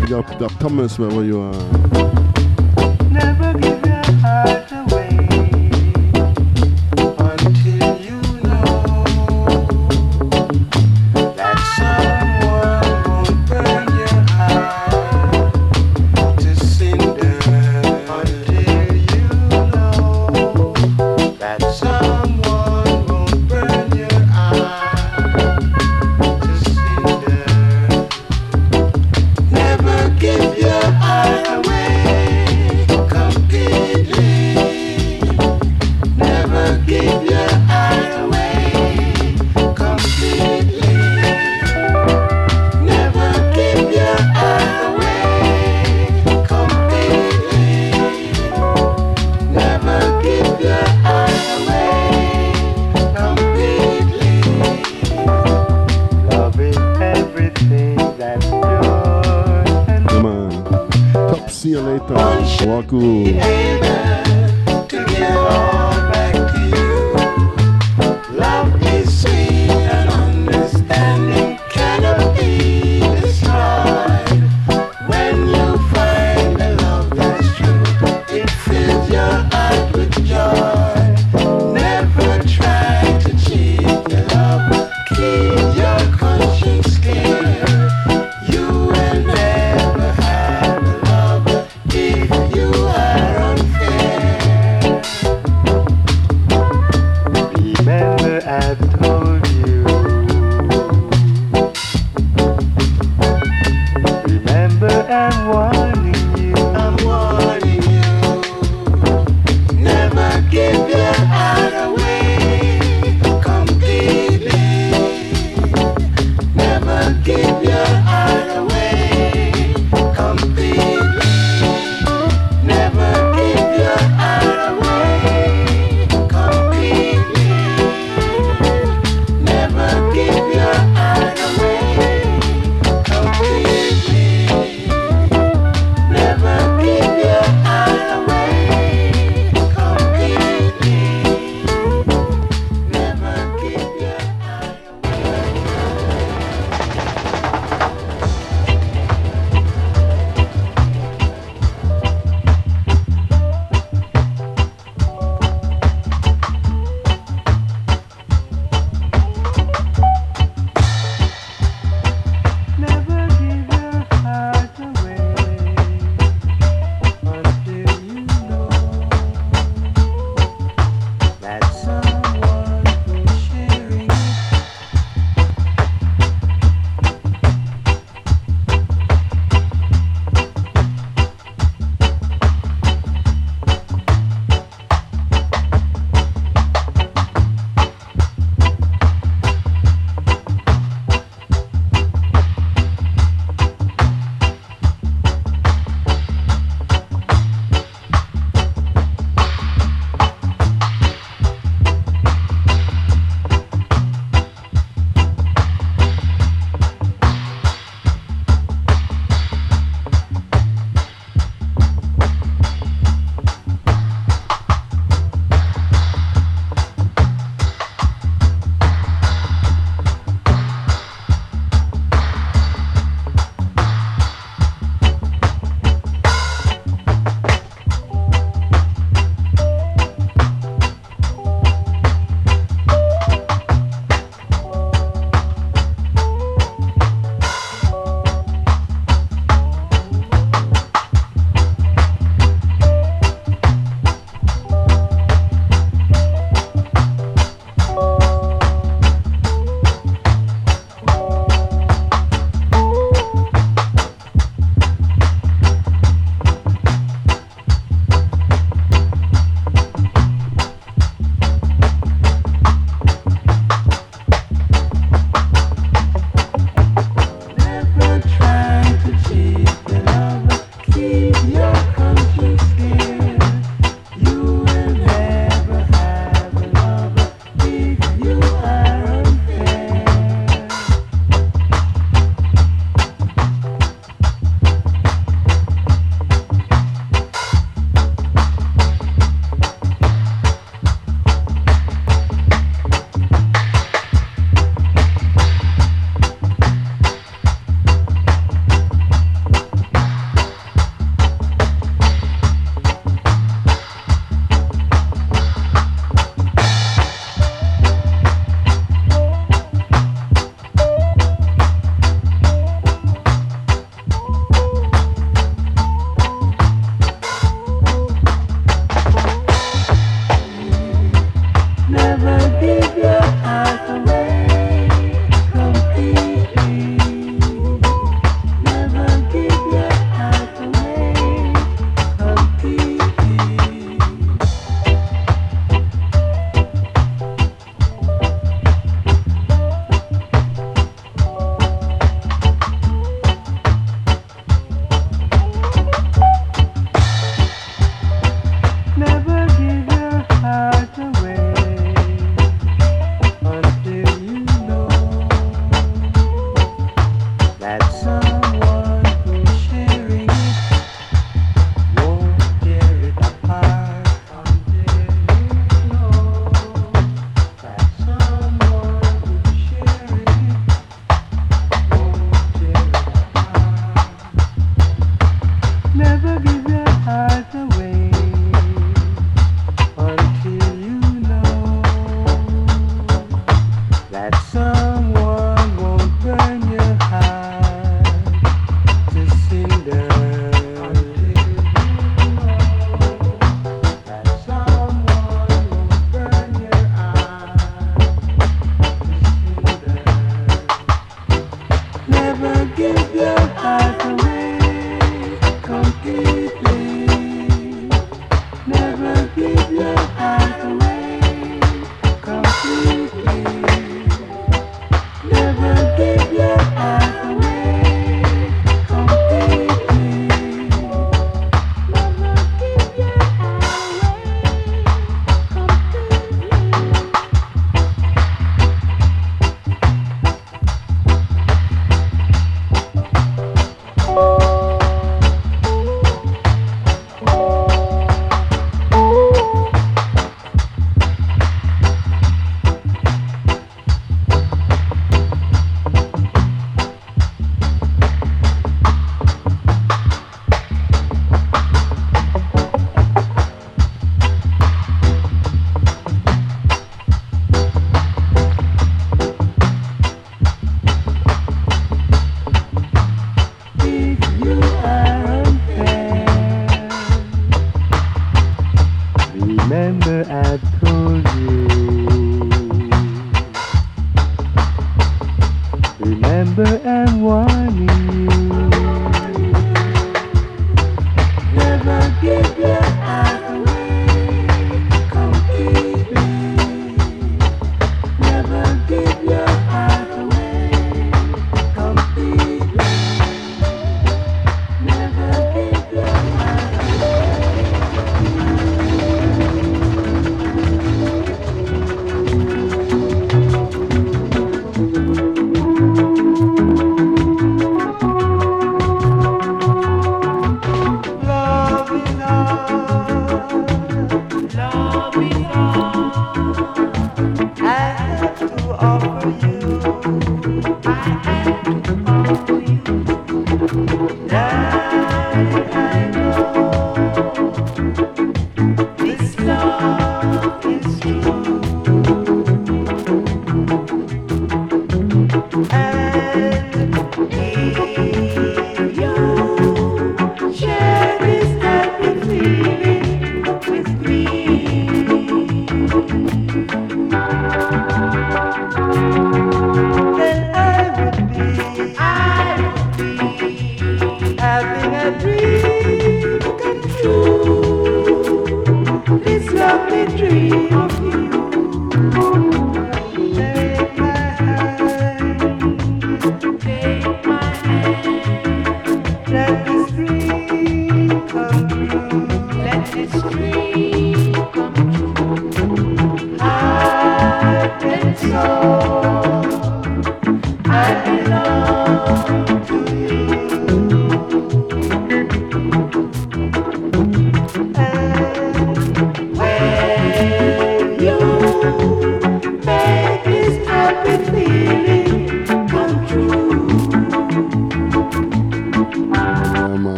Big 0.00 0.10
big 0.28 0.42
up 0.42 0.58
Thomas, 0.58 0.98
wherever 0.98 1.24
you 1.24 1.40
are. 1.40 2.35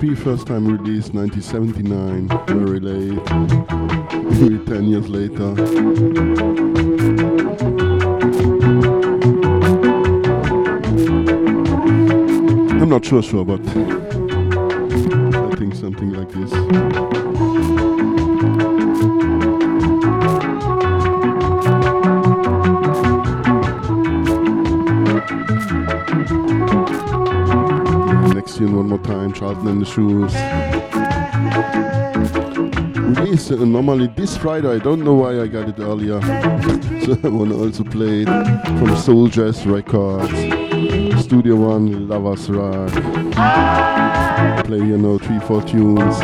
First 0.00 0.46
time 0.48 0.66
released 0.66 1.14
1979, 1.14 2.28
very 2.46 2.80
late, 2.80 3.20
maybe 4.38 4.58
10 4.64 4.84
years 4.84 5.08
later. 5.08 5.54
I'm 12.80 12.88
not 12.88 13.04
sure, 13.04 13.22
sure, 13.22 13.44
but 13.44 13.60
I 13.60 15.56
think 15.56 15.74
something 15.74 16.10
like 16.12 16.30
this. 16.30 16.50
One 28.80 28.88
more 28.88 28.98
time, 29.00 29.30
Charlton 29.30 29.68
and 29.68 29.82
the 29.82 29.84
Shoes. 29.84 30.32
Release 33.18 33.50
uh, 33.50 33.56
normally 33.56 34.06
this 34.06 34.38
Friday. 34.38 34.68
I 34.68 34.78
don't 34.78 35.04
know 35.04 35.12
why 35.12 35.38
I 35.38 35.48
got 35.48 35.68
it 35.68 35.78
earlier. 35.78 36.18
so 37.04 37.18
I 37.22 37.28
want 37.28 37.50
to 37.50 37.58
also 37.58 37.84
play 37.84 38.22
it 38.22 38.28
from 38.78 38.96
Soul 38.96 39.28
Jazz 39.28 39.66
Records, 39.66 40.30
Studio 41.22 41.56
One, 41.56 42.08
Lovers 42.08 42.48
Rock. 42.48 42.90
Play 44.64 44.78
you 44.78 44.96
know 44.96 45.18
three 45.18 45.40
four 45.40 45.60
tunes. 45.62 46.16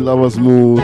Lovers 0.00 0.38
Mood. 0.38 0.78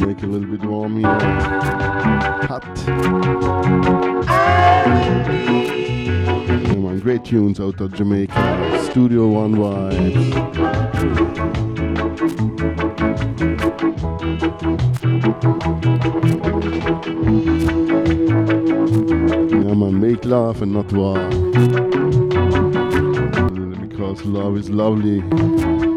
Make 0.00 0.18
it 0.18 0.24
a 0.24 0.26
little 0.26 0.48
bit 0.48 0.64
warm 0.64 0.96
here. 0.98 1.08
Hot. 2.46 2.62
Come 6.66 6.86
on, 6.86 7.00
great 7.00 7.24
tunes 7.24 7.58
out 7.58 7.80
of 7.80 7.92
Jamaica. 7.94 8.86
Studio 8.90 9.26
One 9.28 9.56
vibes. 9.56 10.34
Yeah, 19.50 19.74
man, 19.74 20.00
make 20.00 20.24
love 20.24 20.62
and 20.62 20.72
not 20.72 20.92
war. 20.92 21.53
Love 24.44 24.58
is 24.58 24.68
lovely 24.68 25.93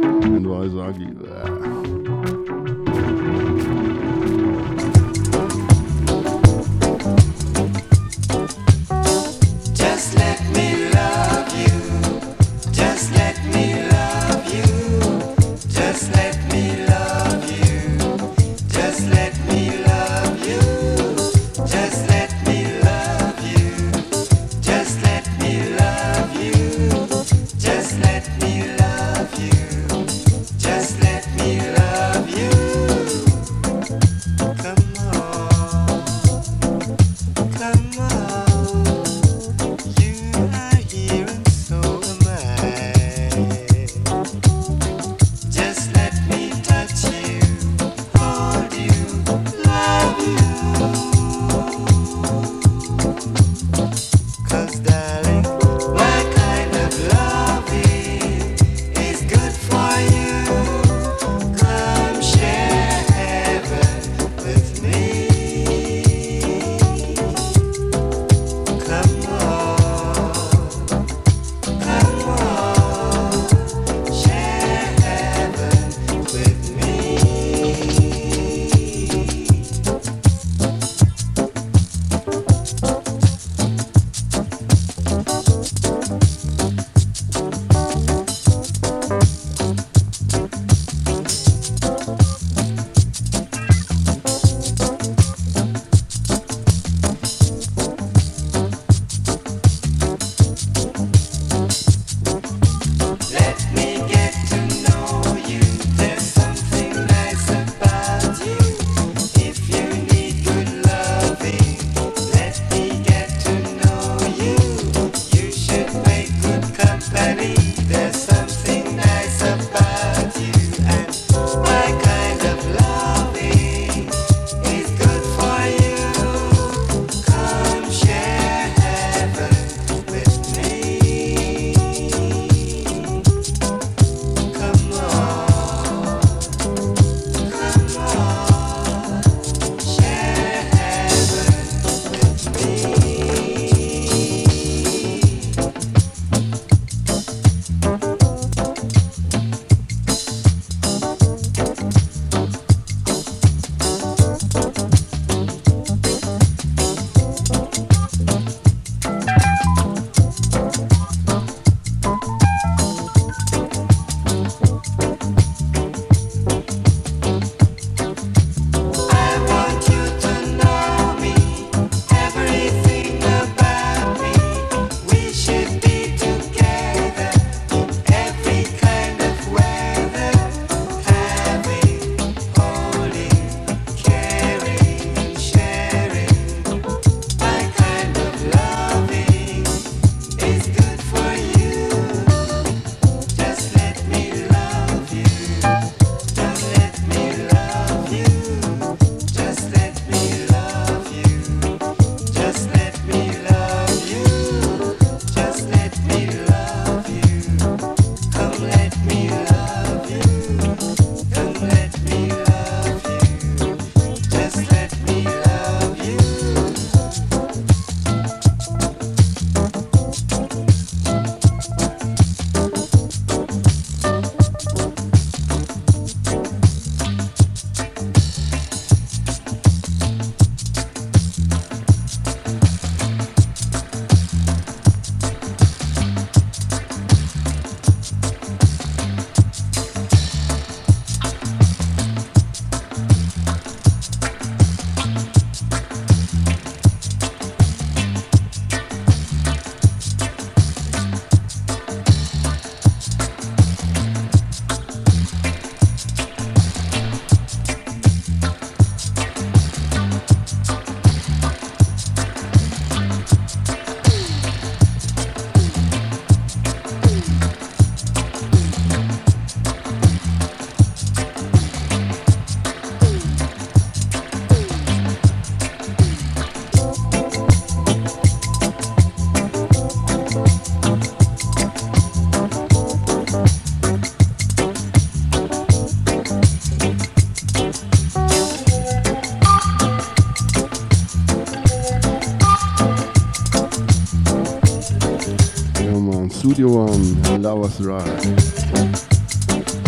51, 296.57 297.43
love 297.43 297.65
Us 297.65 297.79
Ride. 297.81 298.39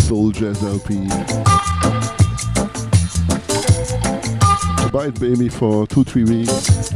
Soul 0.01 0.29
Jazz 0.29 0.63
LP. 0.63 1.07
Buy 4.91 5.07
it, 5.07 5.19
baby, 5.19 5.49
for 5.49 5.87
two, 5.87 6.03
three 6.03 6.25
weeks. 6.25 6.89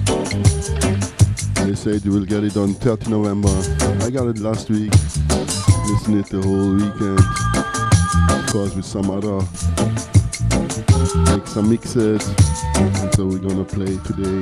They 1.56 1.74
said 1.74 2.06
you 2.06 2.12
will 2.12 2.26
get 2.26 2.44
it 2.44 2.56
on 2.56 2.76
30 2.76 3.10
November. 3.10 3.50
I 4.06 4.12
got 4.12 4.28
it 4.28 4.38
last 4.38 4.70
week. 4.70 4.92
Listen 5.90 6.20
it 6.20 6.28
the 6.28 6.40
whole 6.44 6.76
weekend. 6.76 7.20
Of 8.30 8.54
course, 8.54 8.76
with 8.76 8.86
some 8.86 9.10
other, 9.10 9.40
make 11.32 11.48
some 11.48 11.72
mixes. 11.72 12.28
And 12.76 13.16
so 13.16 13.26
we're 13.26 13.40
gonna 13.40 13.66
play 13.66 13.98
today. 14.06 14.40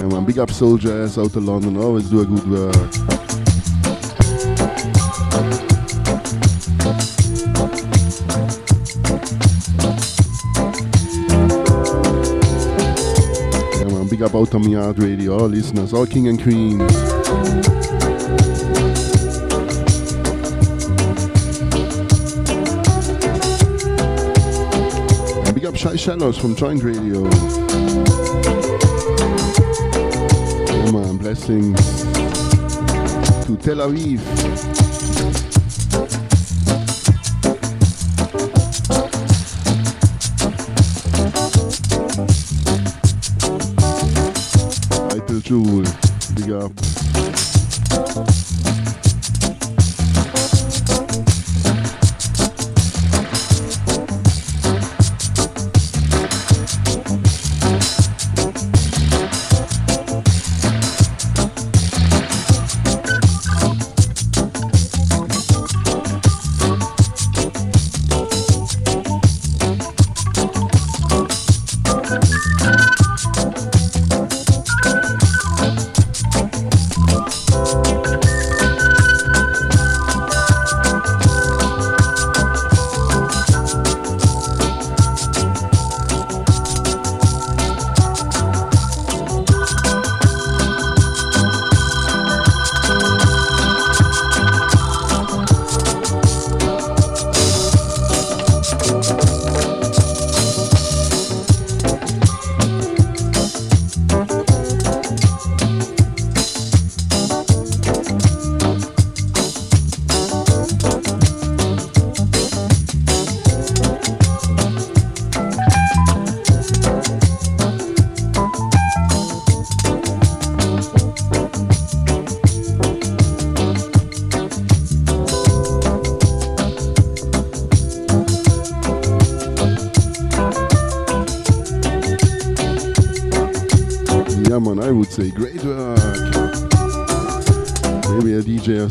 And 0.00 0.10
one 0.10 0.24
big 0.24 0.38
up 0.38 0.50
soldiers 0.50 1.18
out 1.18 1.36
of 1.36 1.44
London 1.44 1.76
always 1.76 2.08
do 2.08 2.22
a 2.22 2.24
good 2.24 2.48
work. 2.50 3.05
Big 14.26 14.54
on 14.56 14.68
Yard 14.68 14.98
Radio, 14.98 15.38
all 15.38 15.46
listeners, 15.46 15.92
all 15.92 16.04
king 16.04 16.26
and 16.26 16.42
queens. 16.42 16.80
And 25.46 25.54
big 25.54 25.64
up 25.64 25.76
Shy 25.76 25.94
Shallows 25.94 26.36
from 26.36 26.56
Joint 26.56 26.82
Radio. 26.82 27.22
Yeah, 30.72 30.90
man, 30.90 31.18
blessings 31.18 32.02
to 33.46 33.56
Tel 33.56 33.78
Aviv. 33.86 35.45
Title 45.46 45.75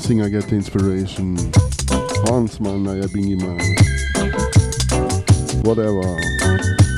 or 0.05 0.07
singer 0.07 0.29
get 0.29 0.47
the 0.47 0.55
inspiration. 0.55 1.35
Hans, 2.25 2.59
man, 2.59 2.87
I 2.87 3.05
bingy 3.07 3.37
man. 3.37 3.59
Whatever. 5.63 6.94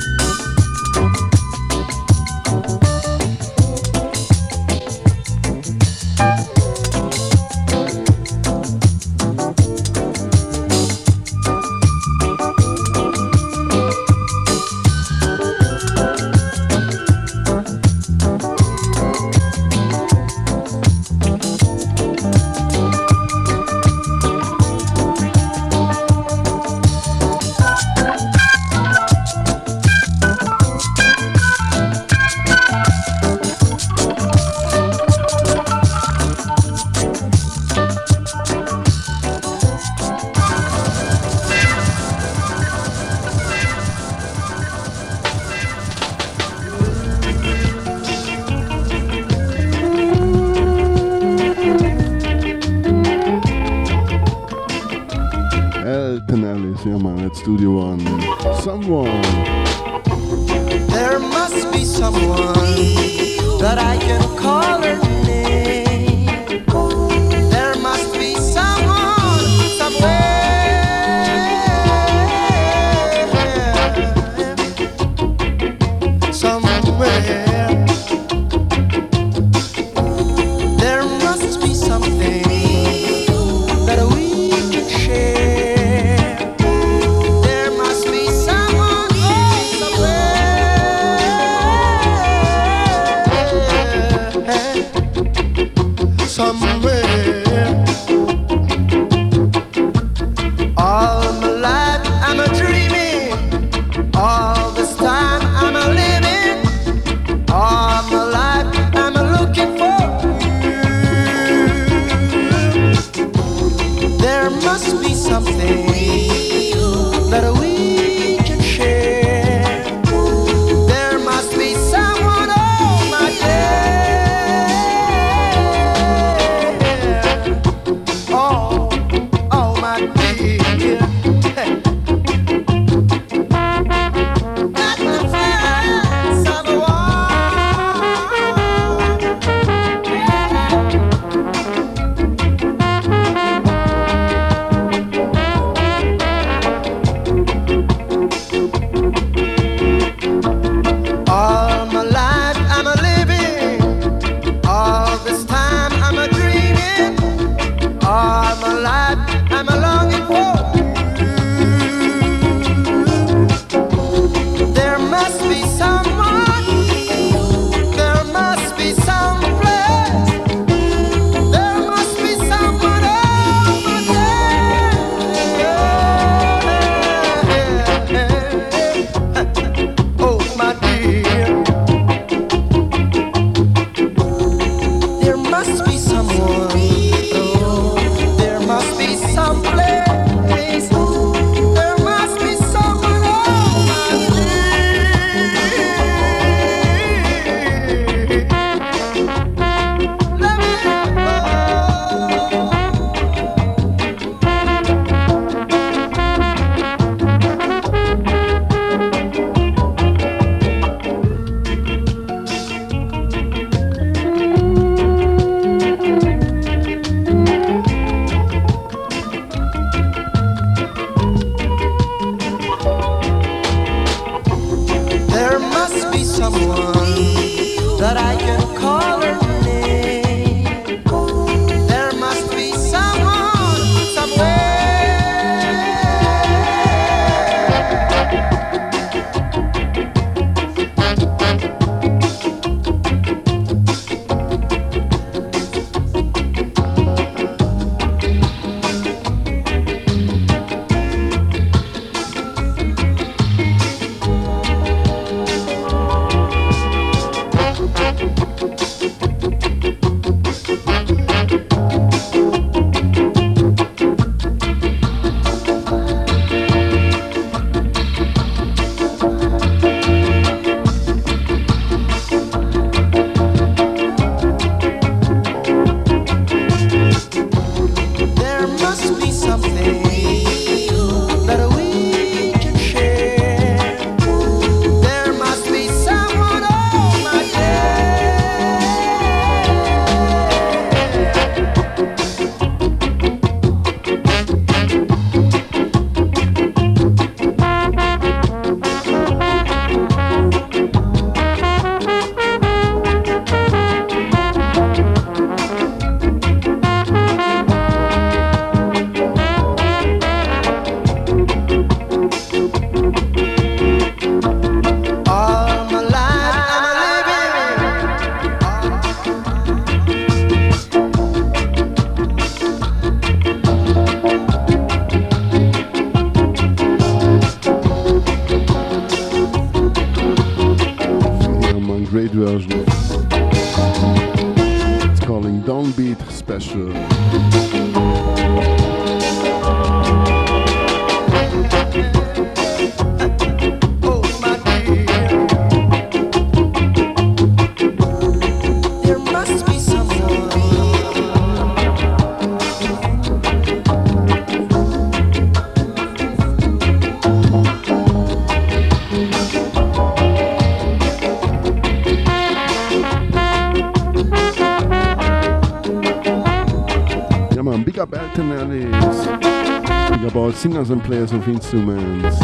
singers 370.58 370.90
and 370.90 371.04
players 371.04 371.30
of 371.30 371.48
instruments. 371.48 372.40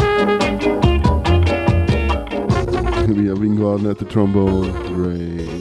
We 3.09 3.27
have 3.27 3.39
Ingvarden 3.39 3.91
at 3.91 3.97
the 3.97 4.05
trombone, 4.05 4.71
Ray. 4.95 5.54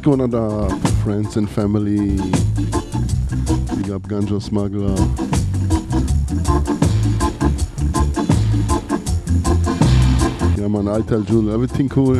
Big 0.00 0.08
up 0.08 0.14
Ascona 0.16 0.30
da 0.30 0.68
friends 1.02 1.36
and 1.36 1.48
family. 1.50 2.16
Big 3.76 3.90
up 3.90 4.02
Ganja 4.08 4.40
Smuggler. 4.40 4.96
Yeah 10.56 10.68
man, 10.68 10.88
tell 11.06 11.20
Jule, 11.20 11.52
everything 11.52 11.90
cool. 11.90 12.16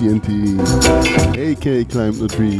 CNT. 0.00 0.56
AK 1.36 1.86
Climb 1.90 2.12
the 2.18 2.26
Trees. 2.26 2.58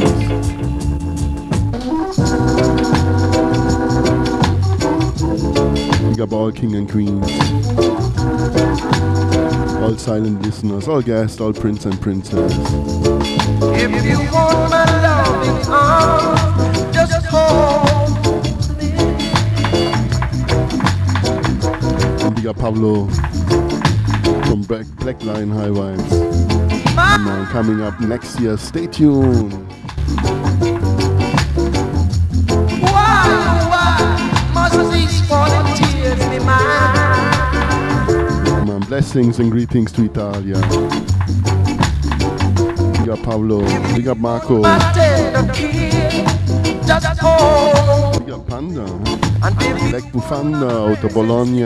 Big 6.11 6.21
up 6.21 6.33
all 6.35 6.53
king 6.53 6.75
and 6.75 6.91
queens. 6.91 7.27
All 9.81 9.97
silent 9.97 10.43
listeners, 10.43 10.87
all 10.87 11.01
guests, 11.01 11.41
all 11.41 11.55
prince 11.55 11.87
and 11.87 11.99
princess. 12.03 12.53
If 12.53 14.05
you 14.05 14.19
want 14.31 14.71
my 14.71 14.85
loving 15.01 15.73
arms, 15.73 16.95
just 16.95 17.25
hold 17.25 18.21
And 22.23 22.37
big 22.37 22.47
up 22.47 22.59
Pablo 22.59 23.07
from 24.45 24.61
Black, 24.65 24.85
Black 24.99 25.25
Lion 25.25 25.51
High 25.51 25.69
Vibes. 25.69 26.50
Man, 26.97 27.47
coming 27.47 27.81
up 27.81 28.01
next 28.01 28.41
year, 28.41 28.57
stay 28.57 28.87
tuned. 28.87 29.53
Why, 32.83 33.67
why 33.71 34.51
must 34.55 34.93
these 34.93 35.21
falling 35.29 35.75
tears 35.77 36.19
be 36.29 36.39
mine? 36.45 36.97
Yeah, 38.47 38.65
man, 38.65 38.81
blessings 38.81 39.39
and 39.39 39.51
greetings 39.51 39.93
to 39.93 40.05
Italia. 40.05 40.61
Big 42.93 43.09
up 43.09 43.23
Pablo, 43.23 43.61
big 43.95 44.09
up 44.09 44.19
Marco, 44.19 44.61
My 44.61 44.79
tender 44.93 45.53
kid, 45.53 46.27
just 46.87 47.21
hold 47.21 48.25
big 48.25 48.35
up 48.35 48.47
Panda, 48.47 48.85
Black 49.91 50.05
Bufanda 50.13 50.93
out 50.93 51.05
of 51.05 51.15
Bologna, 51.15 51.65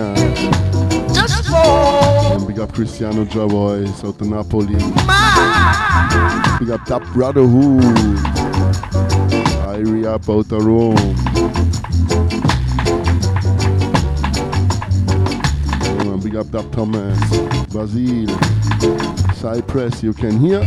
and 2.35 2.47
big 2.47 2.59
up 2.59 2.73
Cristiano 2.73 3.25
Javois 3.25 4.05
out 4.05 4.21
of 4.21 4.29
Napoli, 4.29 4.75
my. 5.07 6.57
big 6.59 6.71
up 6.71 6.85
Tap 6.85 7.03
Brotherhood, 7.13 7.83
out 10.29 10.53
of 10.53 10.65
Rome. 10.65 10.95
Man, 16.05 16.21
big 16.21 16.37
up 16.37 16.51
Tap 16.51 16.71
Thomas, 16.73 17.19
Brazil, 17.69 18.29
Cyprus, 19.35 20.03
you 20.03 20.13
can 20.13 20.39
hear. 20.39 20.61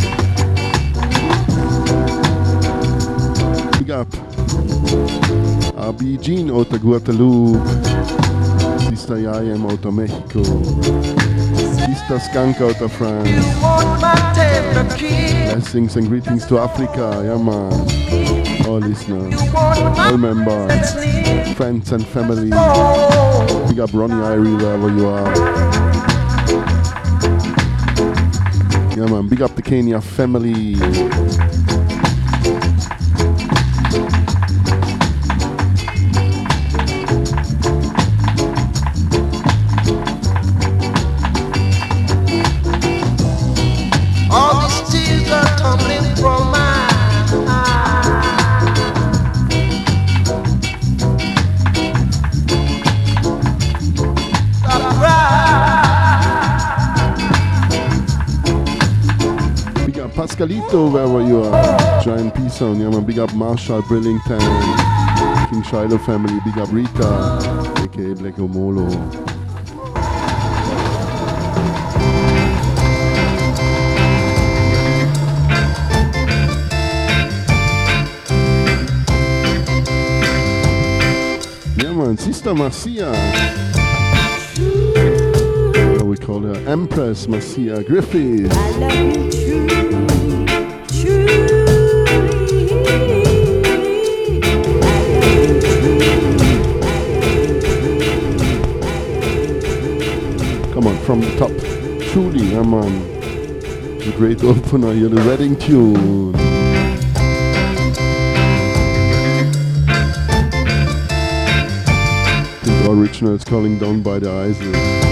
Big 3.80 3.92
up 3.92 4.12
Jean 6.18 6.50
out 6.52 6.72
of 6.72 6.82
Guadeloupe, 6.82 7.66
Sister 8.90 9.16
Yayam 9.16 9.70
out 9.72 9.86
of 9.86 9.94
Mexico, 9.94 11.27
Sister 12.08 12.32
Skunk 12.32 12.62
out 12.62 12.80
of 12.82 12.94
France. 12.94 13.30
Want 13.62 14.00
my 14.00 14.14
tender 14.34 14.96
kid, 14.96 15.54
Blessings 15.54 15.98
and 15.98 16.08
greetings 16.08 16.46
to 16.46 16.58
Africa, 16.58 17.22
yeah 17.26 17.38
man. 17.38 17.74
All 18.66 18.80
listeners, 18.80 19.36
all 19.54 20.18
members, 20.18 20.94
friends 21.58 21.92
and 21.92 22.08
family. 22.08 22.50
Oh, 22.54 23.66
Big 23.68 23.82
up 23.82 23.90
Ronnie 23.94 24.14
Irie 24.14 24.58
wherever 24.58 24.90
you 24.90 25.06
are. 25.06 25.36
Yeah 28.96 29.12
man, 29.12 29.28
big 29.28 29.42
up 29.42 29.56
the 29.56 29.62
Kenya 29.62 30.00
family. 30.00 30.76
Pascalito, 60.38 60.92
wherever 60.94 61.28
you 61.28 61.42
are. 61.44 62.04
Giant 62.04 62.36
peace 62.36 62.62
on, 62.62 62.80
yeah. 62.80 63.00
Big 63.00 63.18
up 63.18 63.34
Marshall 63.34 63.82
Brillington, 63.82 64.40
King 65.50 65.64
Shiloh 65.64 65.98
family. 65.98 66.40
Big 66.46 66.60
up 66.60 66.72
Rita, 66.72 67.82
aka 67.84 68.14
Black 68.14 68.36
Omolo. 68.36 68.88
Sister 82.18 82.54
Marcia. 82.54 83.12
We 86.04 86.18
call 86.18 86.42
her 86.42 86.56
Empress 86.68 87.28
Marcia 87.28 87.84
Griffith. 87.84 88.52
from 101.08 101.22
the 101.22 101.38
top. 101.38 101.52
Truly, 102.12 102.48
yeah 102.48 102.64
man. 102.64 102.84
Um, 102.84 104.00
the 104.00 104.14
great 104.18 104.44
opener 104.44 104.94
here, 104.94 105.08
the 105.08 105.16
wedding 105.26 105.58
tune. 105.58 106.34
The 112.64 112.88
original 112.92 113.36
is 113.36 113.46
calling 113.46 113.80
down 113.80 114.02
by 114.02 114.20
the 114.20 114.30
eyes. 114.30 115.07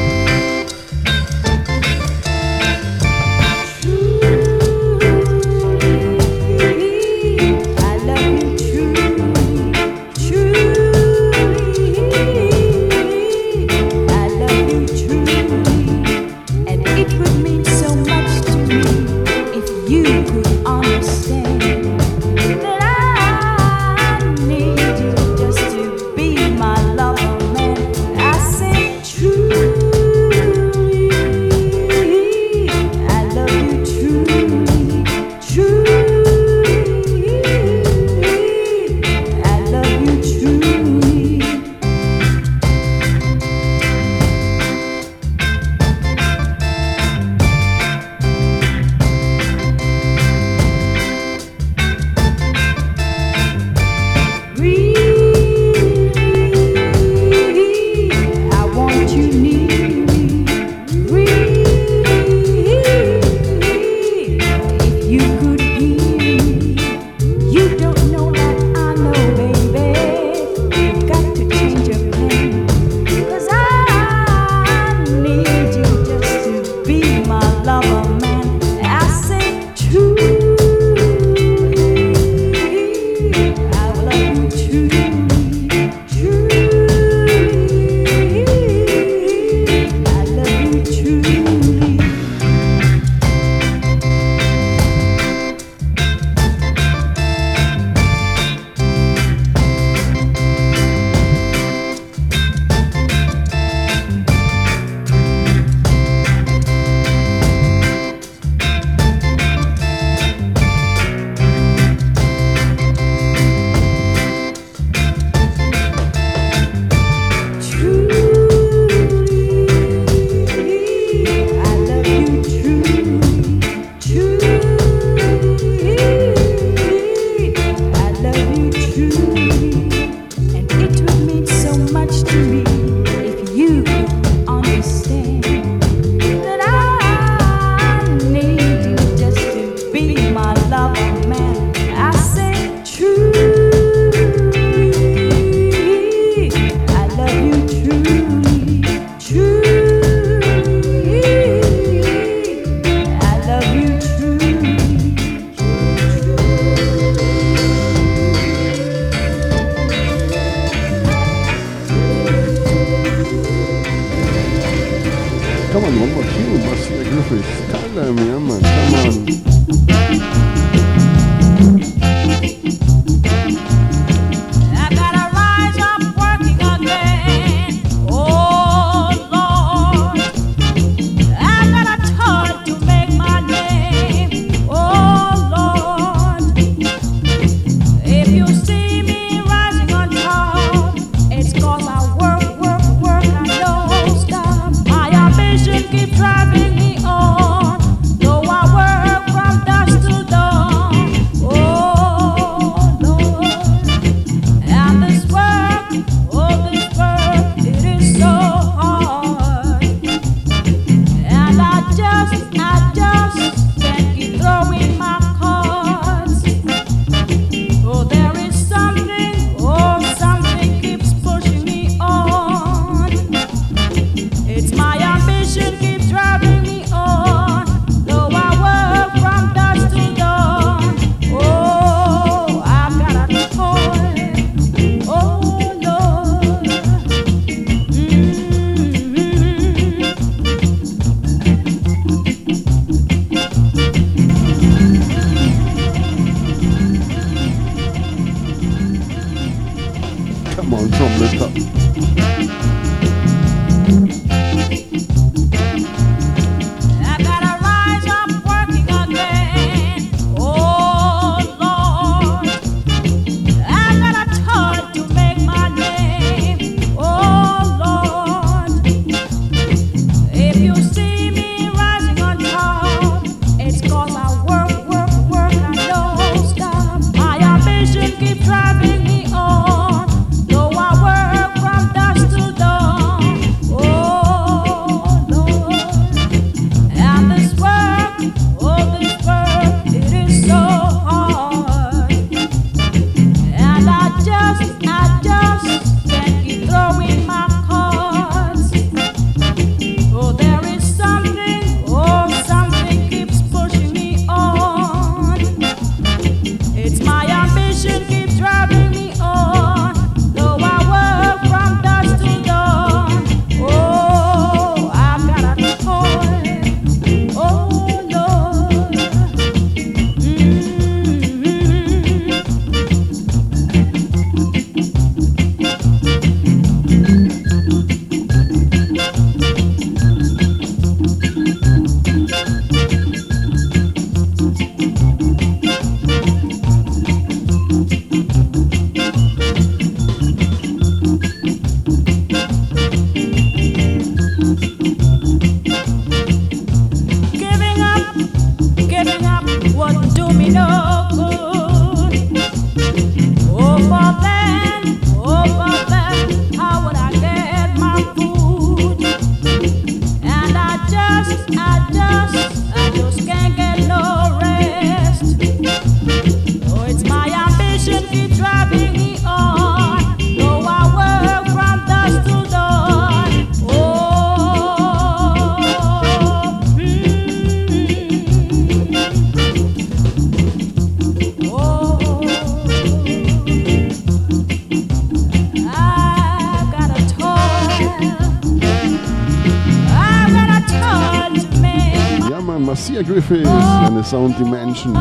Sound 394.05 394.35
Dimension. 394.37 394.93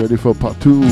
Ready 0.00 0.16
for 0.16 0.34
part 0.34 0.60
two. 0.60 0.82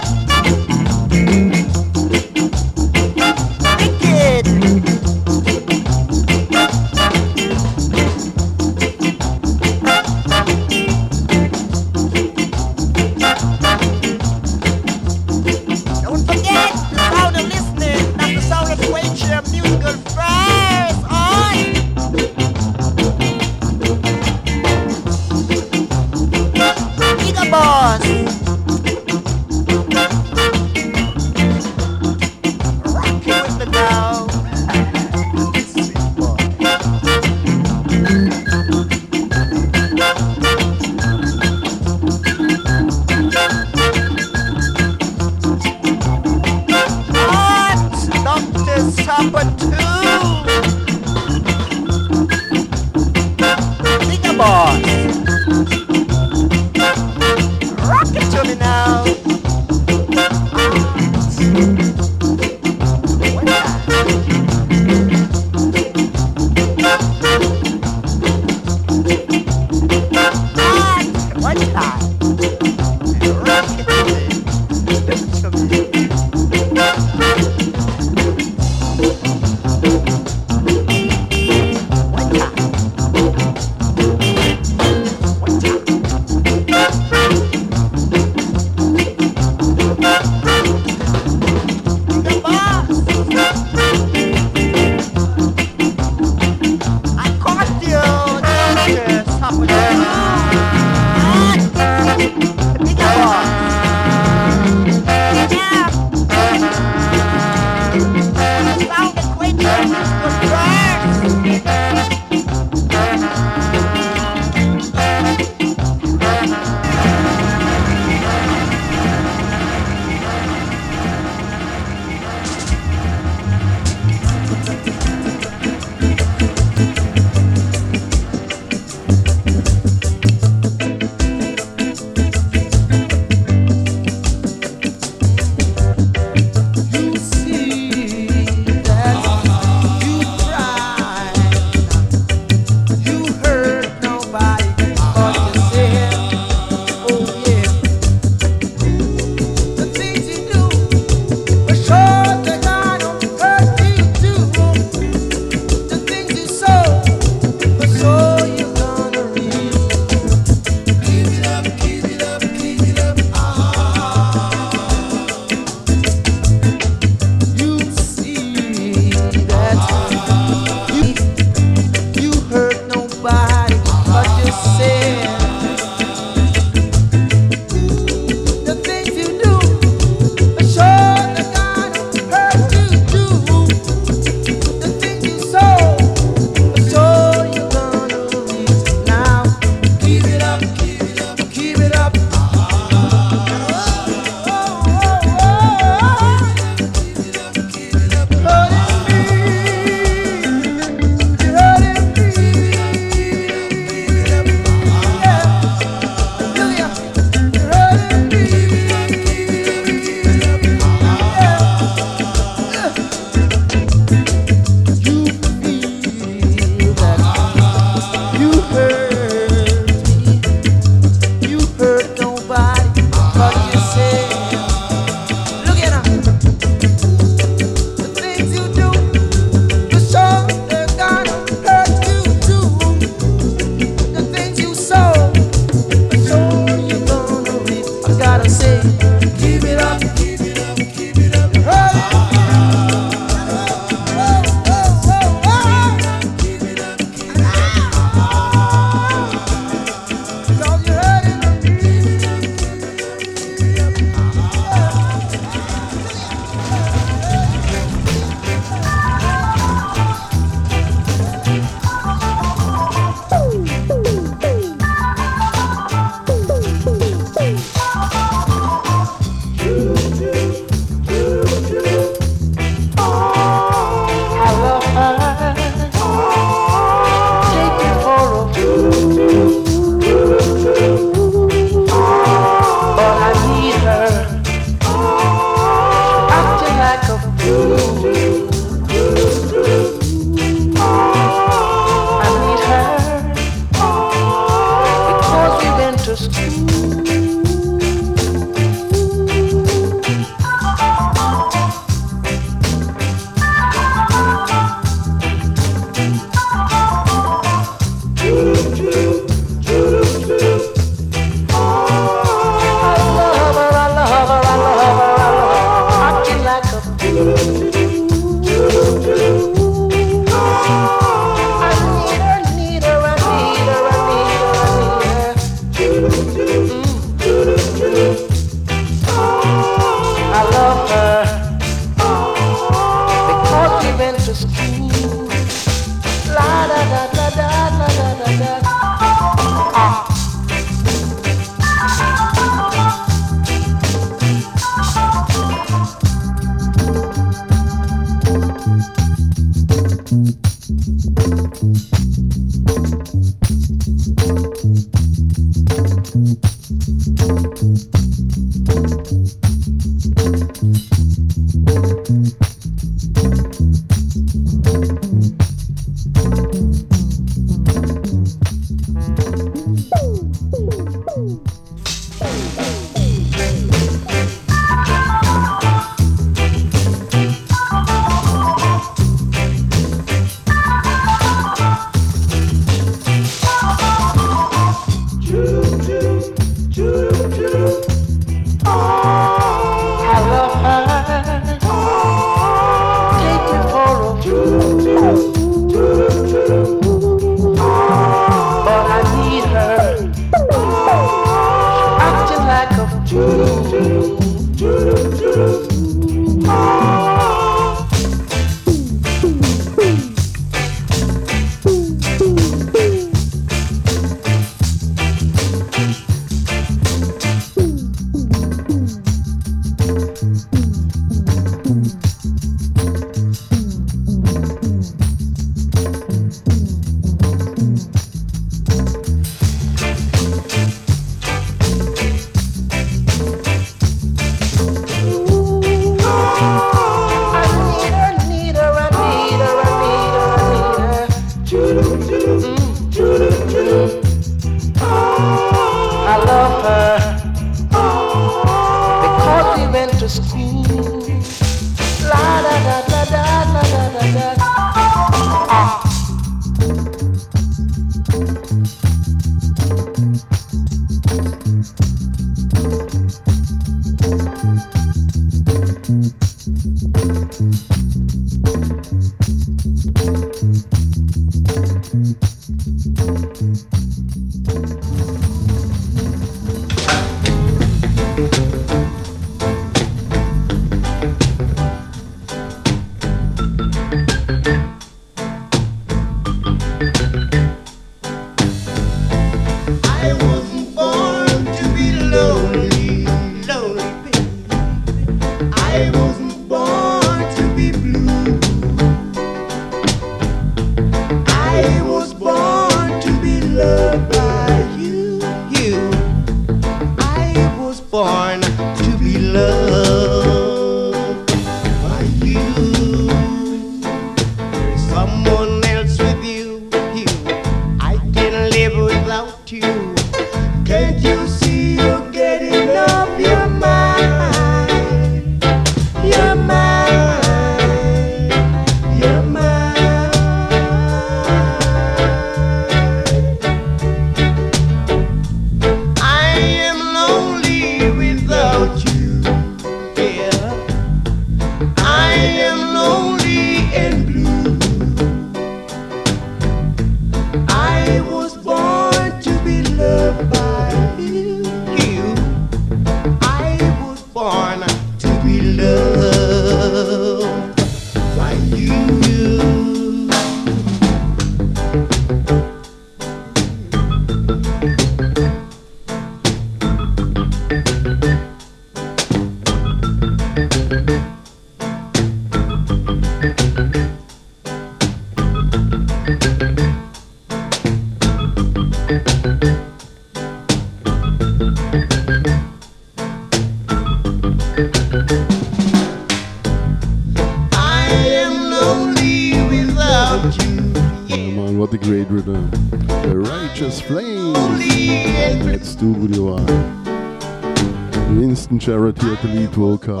Jared 598.62 598.96
hier, 599.02 599.16
the 599.16 599.26
lead 599.26 599.50
vocal. 599.56 600.00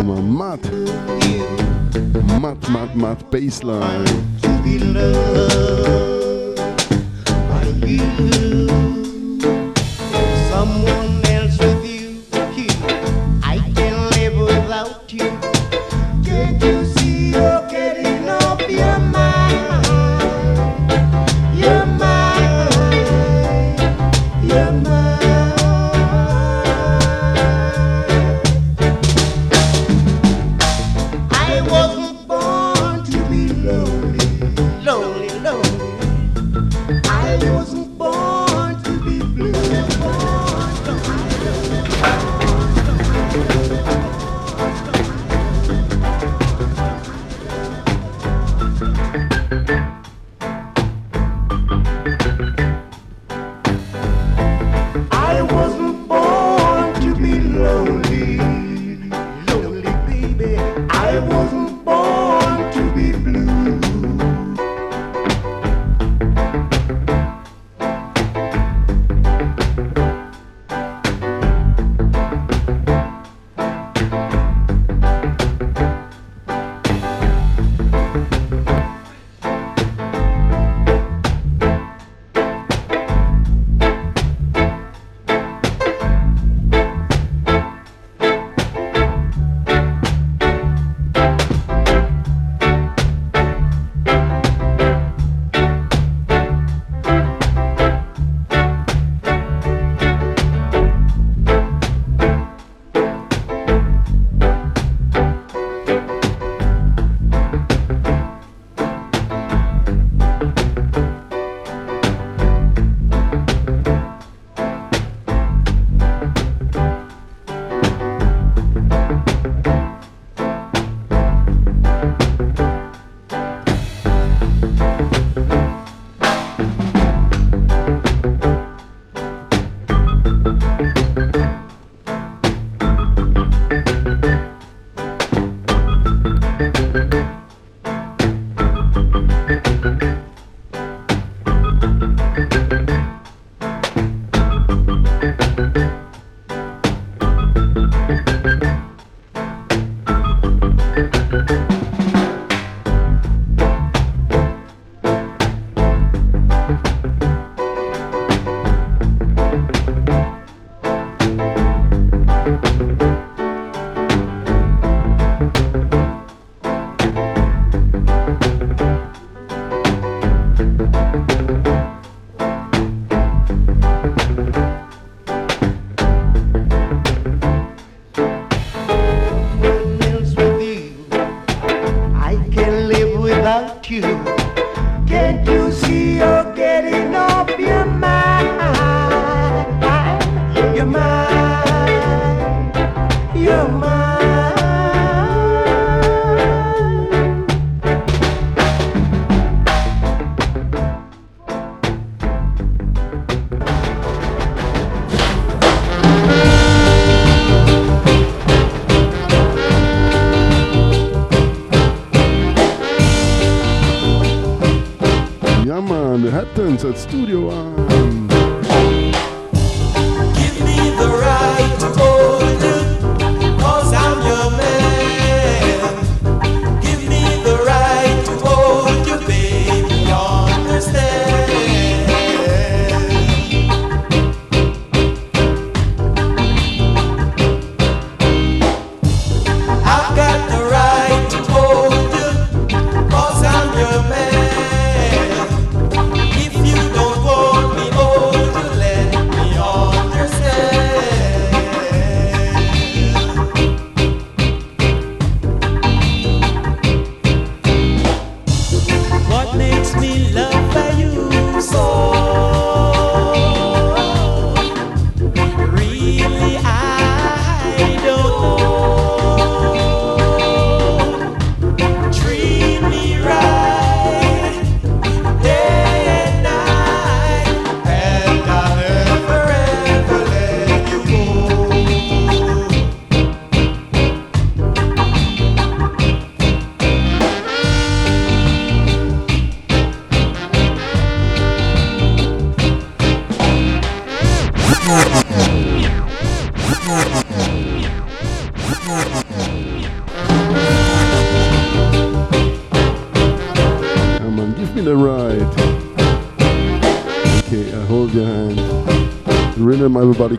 Immer 0.00 0.20
matt. 0.20 0.60
Matt, 2.40 2.68
matt, 2.68 2.96
matt, 2.96 3.30
Bassline. 3.30 4.04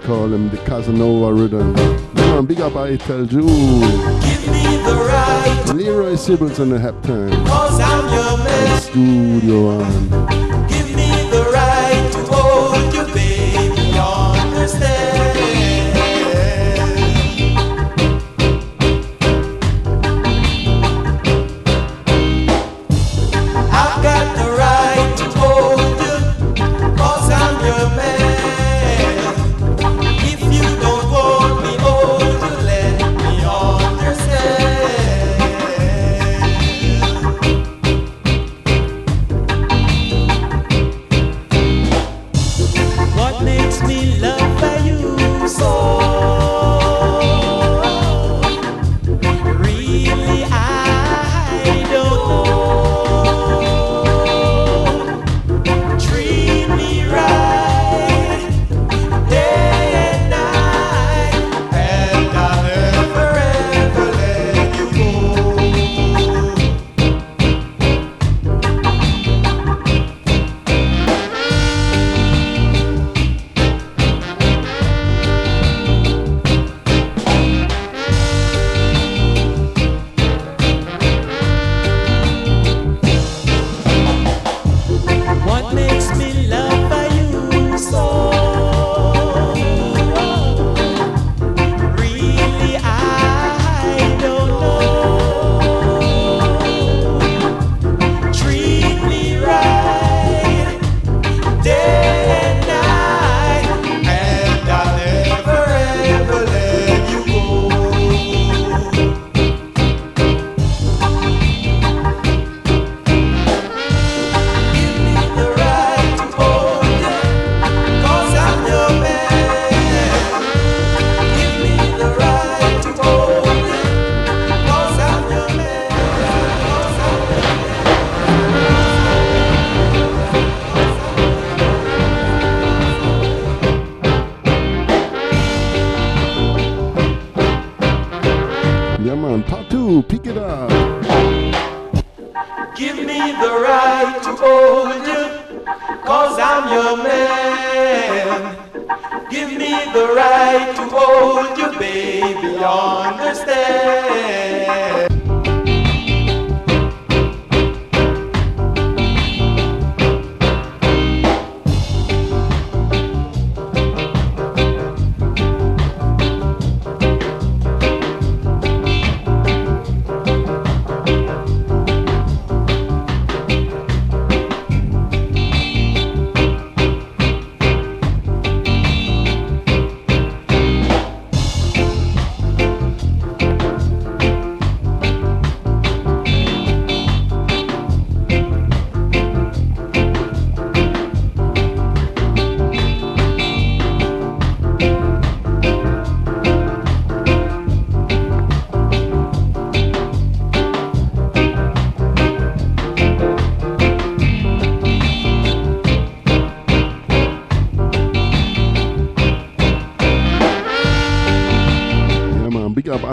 call 0.09 0.33
him 0.33 0.49
the 0.49 0.57
Casanova 0.57 1.31
rhythm. 1.31 1.75
Come 2.15 2.37
on, 2.39 2.45
big 2.47 2.61
up 2.61 2.75
I 2.75 2.95
tell 2.97 3.27
you. 3.27 3.45
Right. 4.89 5.71
Leroy 5.75 6.13
Sibbles 6.13 6.57
and 6.57 6.71
the 6.71 6.77
halftime. 6.77 7.29
Cause 7.45 7.79
I'm 7.79 8.11
your 8.11 8.37
man. 8.43 8.81
Studio 8.81 9.77
one. 9.77 10.48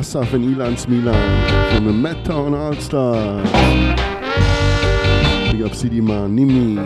Asaf 0.06 0.34
and 0.34 0.44
Ilan 0.44 0.76
Smilan 0.76 1.74
from 1.74 1.86
the 1.86 1.90
Madtown 1.90 2.54
All 2.54 2.74
Stars. 2.74 3.50
Big 5.50 5.62
up 5.62 5.74
CD 5.74 6.00
Man, 6.00 6.36
Nimi, 6.36 6.78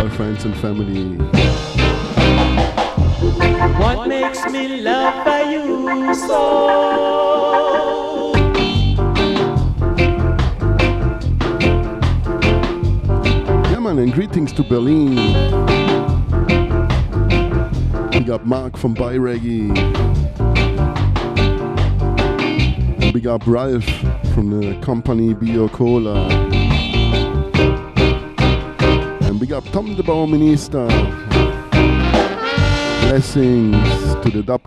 all 0.00 0.08
friends 0.10 0.44
and 0.44 0.52
family. 0.56 1.14
What 3.78 4.08
makes 4.08 4.44
me 4.50 4.80
love 4.80 5.24
by 5.24 5.42
you 5.42 6.12
so? 6.26 8.32
Yeah, 13.70 13.78
man, 13.78 14.00
and 14.00 14.12
greetings 14.12 14.52
to 14.54 14.64
Berlin. 14.64 15.14
Big 18.10 18.28
up 18.28 18.44
Mark 18.44 18.76
from 18.76 18.92
Buy 18.92 19.14
Reggae. 19.14 20.21
Big 23.12 23.26
up 23.26 23.46
Ralph 23.46 23.84
from 24.32 24.58
the 24.58 24.74
company 24.80 25.34
Bio 25.34 25.68
Cola. 25.68 26.26
And 29.20 29.38
big 29.38 29.52
up 29.52 29.64
Tom 29.64 29.94
the 29.96 30.02
Bauminister. 30.02 30.88
Blessings 33.02 34.14
to 34.22 34.30
the 34.30 34.42
Dub 34.42 34.66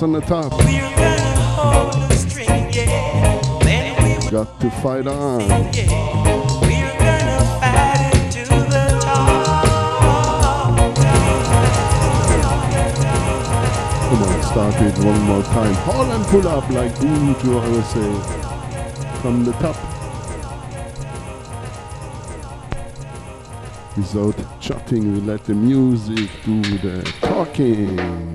On 0.00 0.12
the 0.12 0.20
Heptones 0.20 0.52
on 0.52 0.60
the 0.60 0.76
top. 1.56 2.08
The 2.08 2.14
string, 2.14 2.72
yeah. 2.72 4.24
we 4.24 4.30
Got 4.30 4.60
to 4.60 4.70
fight 4.70 5.06
on. 5.08 5.40
Yeah. 5.40 5.86
Fight 7.58 8.32
to 8.32 8.44
top, 8.44 9.64
top, 10.40 10.94
top, 10.94 11.24
Come 14.08 14.22
on, 14.22 14.42
start 14.42 14.80
it 14.82 14.98
one 15.04 15.22
more 15.22 15.42
time. 15.42 15.74
Haul 15.74 16.10
and 16.12 16.24
pull 16.26 16.46
up 16.46 16.68
like 16.70 16.92
Uju 16.92 17.60
always 17.60 17.86
say. 17.88 18.12
From 19.20 19.44
the 19.44 19.52
top. 19.54 19.76
Without 23.96 24.60
chatting, 24.60 25.12
we 25.12 25.20
let 25.22 25.44
the 25.44 25.54
music 25.54 26.30
do 26.44 26.62
the 26.78 27.02
talking. 27.20 28.28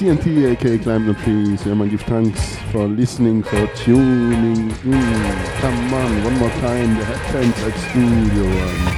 CNT, 0.00 0.50
aka 0.52 0.78
Climb 0.78 1.06
the 1.06 1.12
Trees. 1.12 1.66
Yeah, 1.66 1.74
man, 1.74 1.90
give 1.90 2.00
thanks 2.00 2.56
for 2.72 2.88
listening, 2.88 3.42
for 3.42 3.66
tuning 3.76 4.70
in. 4.70 4.70
Come 5.60 5.92
on, 5.92 6.24
one 6.24 6.38
more 6.38 6.48
time. 6.48 6.96
The 6.96 7.04
headphones 7.04 7.58
at 7.64 7.74
Studio 7.90 8.44
One. 8.46 8.89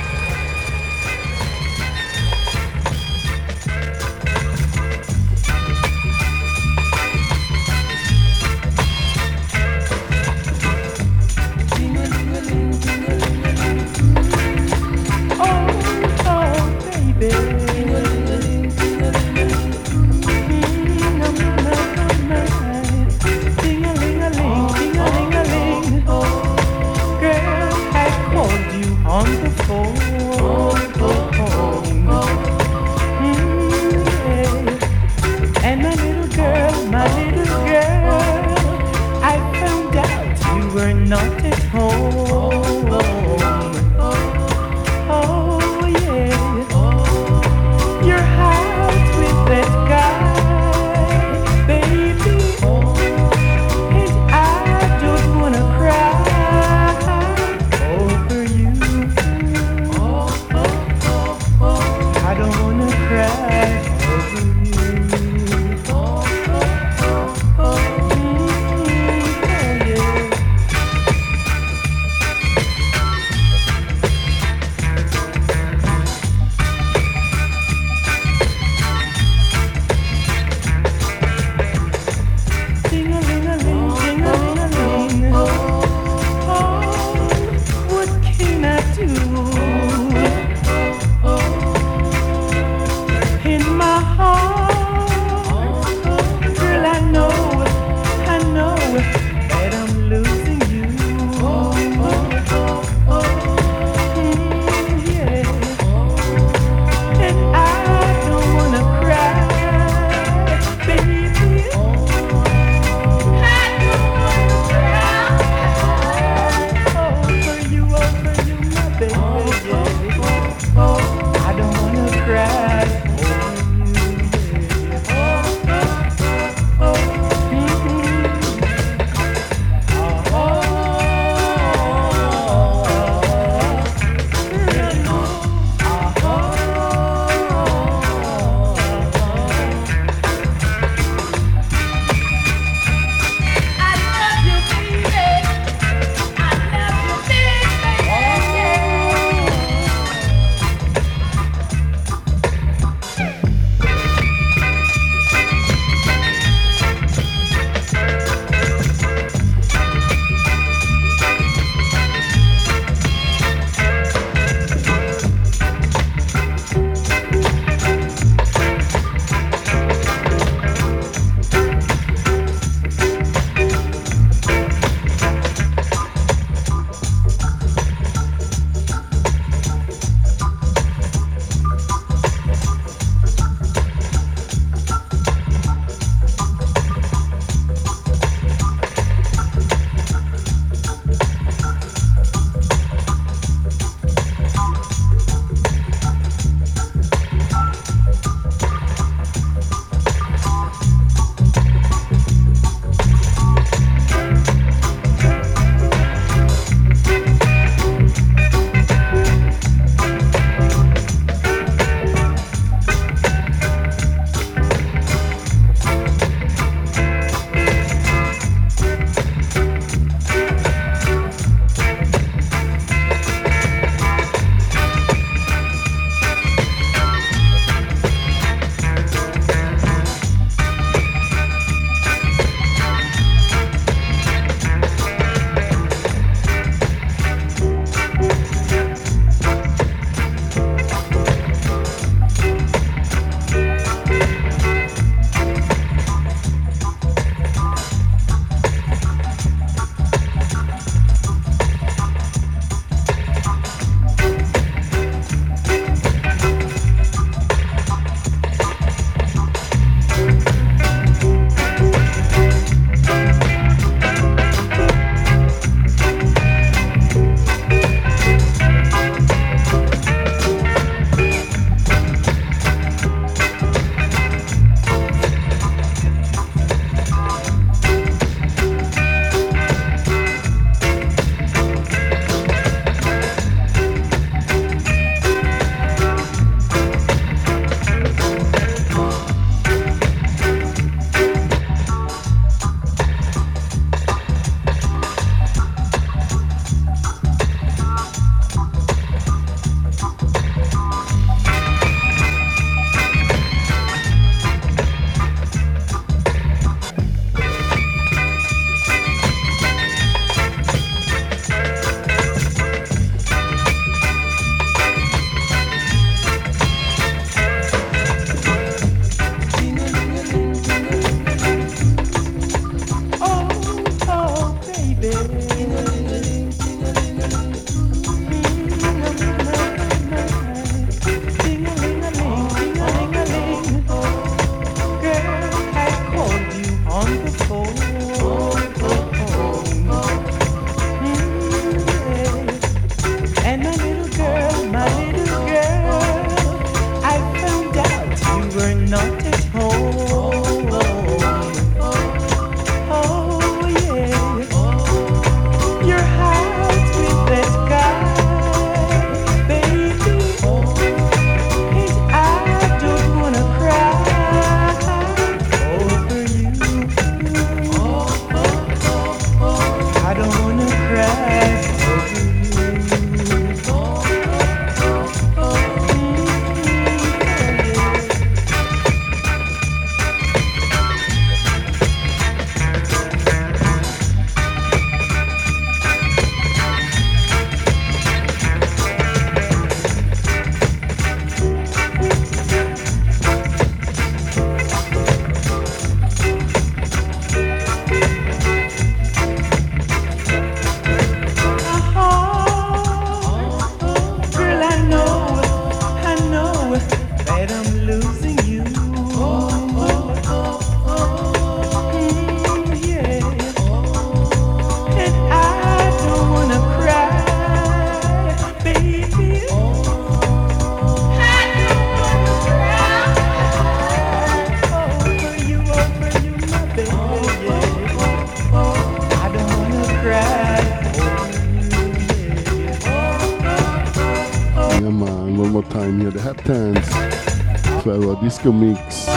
Disco 438.42 438.50
Mix. 438.50 439.08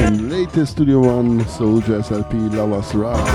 And 0.00 0.30
latest 0.30 0.72
Studio 0.72 1.00
One 1.00 1.44
Soldier 1.48 1.98
SLP 1.98 2.54
Lovers 2.54 2.94
Rock. 2.94 3.26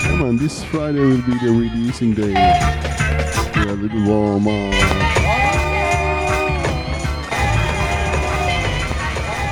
Yeah, 0.00 0.16
man, 0.16 0.38
this 0.38 0.64
Friday 0.64 1.00
will 1.00 1.20
be 1.26 1.38
the 1.40 1.50
releasing 1.50 2.14
day. 2.14 2.32
Yeah, 2.32 3.64
a 3.66 3.76
little 3.76 4.02
warmer. 4.06 4.70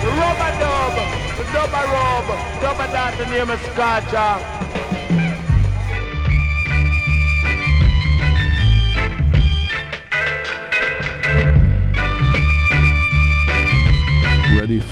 The 0.00 0.08
rubber 0.08 0.52
dub, 0.58 0.94
the 1.36 1.44
dubber 1.52 1.84
rub, 1.92 2.24
dubber 2.62 2.88
that 2.92 3.14
the 3.18 3.26
name 3.26 3.50
is 3.50 3.60
Scotcha. 3.72 4.61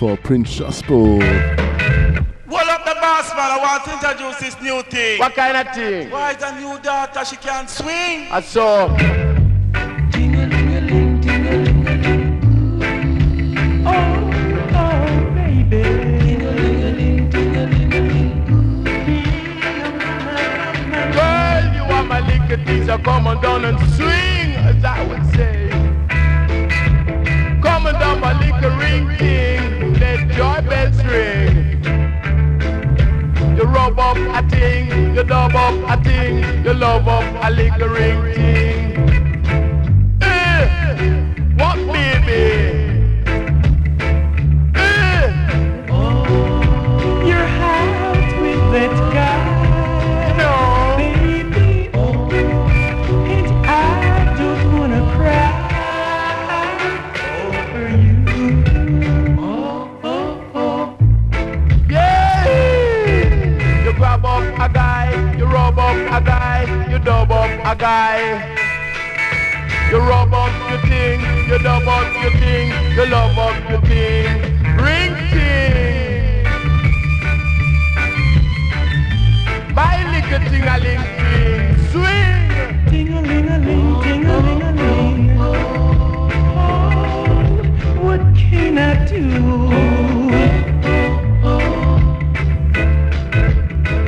For 0.00 0.16
Prince 0.16 0.54
Jasper. 0.54 0.94
Hold 0.96 1.20
up 1.20 2.84
the 2.86 2.96
boss 3.02 3.28
man, 3.36 3.50
I 3.50 3.58
want 3.60 3.84
to 3.84 3.92
introduce 3.92 4.40
this 4.40 4.58
new 4.62 4.80
thing. 4.84 5.18
What 5.18 5.34
kind 5.34 5.54
of 5.58 5.74
thing? 5.74 6.10
Why 6.10 6.30
is 6.30 6.42
a 6.42 6.58
new 6.58 6.78
daughter 6.80 7.22
she 7.22 7.36
can't 7.36 7.68
swing? 7.68 8.26
I 8.30 8.40
saw. 8.40 8.96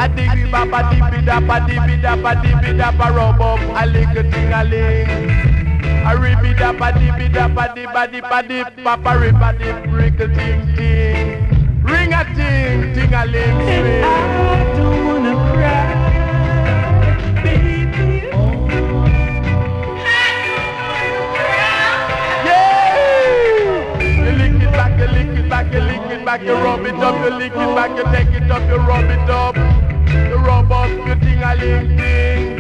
A 0.03 0.09
diggy 0.09 0.51
baba 0.51 0.83
dibby 0.91 1.19
dabba 1.25 1.57
dibby 1.65 1.95
dabba 2.03 2.35
dibby 2.43 2.71
dabba 2.77 3.07
rub 3.15 3.41
up 3.41 3.61
a 3.81 3.87
little 3.87 4.25
ting 4.33 4.53
a 4.53 4.65
ling. 4.65 5.09
A 6.05 6.17
ribby 6.19 6.55
dabba 6.59 6.91
dibby 6.99 7.29
dabba 7.33 7.65
dibba 7.73 8.03
dibba 8.11 8.43
dip 8.49 8.69
papa 8.83 9.11
ribba 9.21 9.57
dip 9.57 9.87
wrinkle 9.95 10.27
ting 10.35 10.63
ting. 10.75 11.47
Ring 11.85 12.13
a 12.13 12.25
ting 12.35 12.93
ting 12.95 13.15
a 13.15 13.25
ling 13.27 13.59
swing. 13.63 14.03
I 14.03 14.75
don't 14.77 15.07
wanna 15.07 15.35
cry, 15.53 15.95
baby. 17.45 18.27
Yeah! 22.43 24.03
You 24.03 24.33
lick 24.41 24.63
it 24.67 24.73
back, 24.73 24.99
you 24.99 25.07
lick 25.15 25.39
it 25.39 25.49
back, 25.49 25.73
you 25.73 25.81
lick 25.81 26.11
it 26.11 26.25
back, 26.25 26.43
you 26.43 26.55
rub 26.55 26.87
it 26.87 26.95
up, 26.97 27.15
you 27.23 27.31
lick 27.39 27.53
it 27.53 27.75
back, 27.77 27.91
you 27.97 28.05
take 28.11 28.35
it 28.43 28.51
up, 28.51 28.63
you 28.69 28.79
rub 28.79 29.05
it 29.05 29.31
up. 29.31 29.72
Rub 30.43 30.73
up 30.73 30.91
your 31.07 31.17
ting 31.17 31.43
a 31.43 31.55
ling 31.55 31.97
ting. 31.97 32.59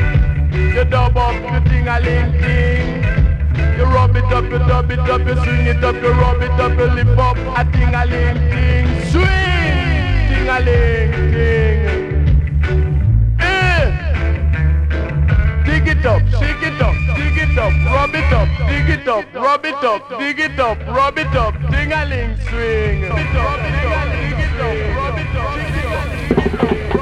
You 0.75 0.85
dub 0.85 1.17
up 1.17 1.35
your 1.35 1.61
ting 1.69 1.89
a 1.89 2.01
ling 2.01 2.33
ting. 2.41 3.02
You 3.77 3.85
rub 3.85 4.17
it 4.17 4.25
up, 4.25 4.44
you 4.44 4.59
dub 4.59 4.91
it 4.91 4.99
up, 5.01 5.20
you 5.27 5.35
swing 5.43 5.67
it 5.67 5.83
up, 5.83 5.94
you 5.97 6.12
rub 6.12 6.43
it 6.43 6.51
up, 6.52 6.78
you 6.78 6.86
lift 6.94 7.19
up 7.19 7.36
a 7.36 7.65
ting 7.73 7.94
a 7.94 8.05
ling 8.07 8.39
ting. 8.51 8.86
Swing! 9.11 9.93
Ting 10.28 10.49
a 10.49 10.61
ling 10.61 11.12
ting. 11.33 11.81
Eh! 13.41 13.85
Dig 15.65 15.89
it 15.89 16.07
up, 16.07 16.23
shake 16.39 16.62
it 16.62 16.81
up, 16.81 16.94
dig 17.17 17.39
it 17.44 17.59
up, 17.59 17.73
rub 17.93 18.15
it 18.15 18.33
up, 18.33 18.49
dig 18.69 18.91
it 18.91 19.09
up, 19.09 19.25
rub 19.35 19.65
it 19.65 19.85
up, 19.85 20.09
dig 20.19 20.39
it 20.39 20.59
up, 20.61 20.78
rub 20.86 21.19
it 21.19 21.36
up, 21.36 21.55
ding 21.70 21.93
a 21.93 22.05
ling 22.07 22.36
swing. 22.49 23.02
Rub 23.02 23.19
it 23.19 23.36
up, 23.36 23.59
dig 23.62 24.39
it 24.39 24.61
up, 24.61 24.77
rub 24.97 25.19
it 25.19 25.36
up, 25.36 25.55
dig 25.57 25.77
it 25.77 25.86
up. 25.86 27.02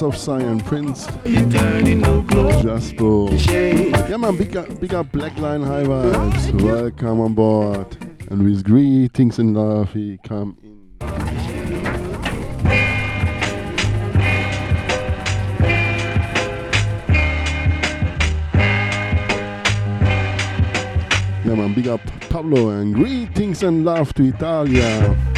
House 0.00 0.14
of 0.14 0.16
Zion, 0.18 0.60
Prince, 0.60 1.04
Jasper. 2.62 3.34
Yeah 4.08 4.16
man, 4.16 4.34
big 4.34 4.56
up, 4.56 4.80
big 4.80 4.94
up 4.94 5.12
Black 5.12 5.36
Line 5.36 5.62
High 5.62 5.82
Vibes. 5.82 6.62
Welcome 6.62 7.20
on 7.20 7.34
board. 7.34 7.98
And 8.30 8.42
with 8.42 8.64
greetings 8.64 9.38
and 9.38 9.54
love, 9.54 9.92
he 9.92 10.18
come 10.24 10.56
in. 10.62 10.80
Yeah 21.44 21.54
man, 21.54 21.74
big 21.74 21.88
up 21.88 22.00
Pablo 22.30 22.70
and 22.70 22.94
greetings 22.94 23.62
and 23.62 23.84
love 23.84 24.14
to 24.14 24.22
Italia. 24.22 25.29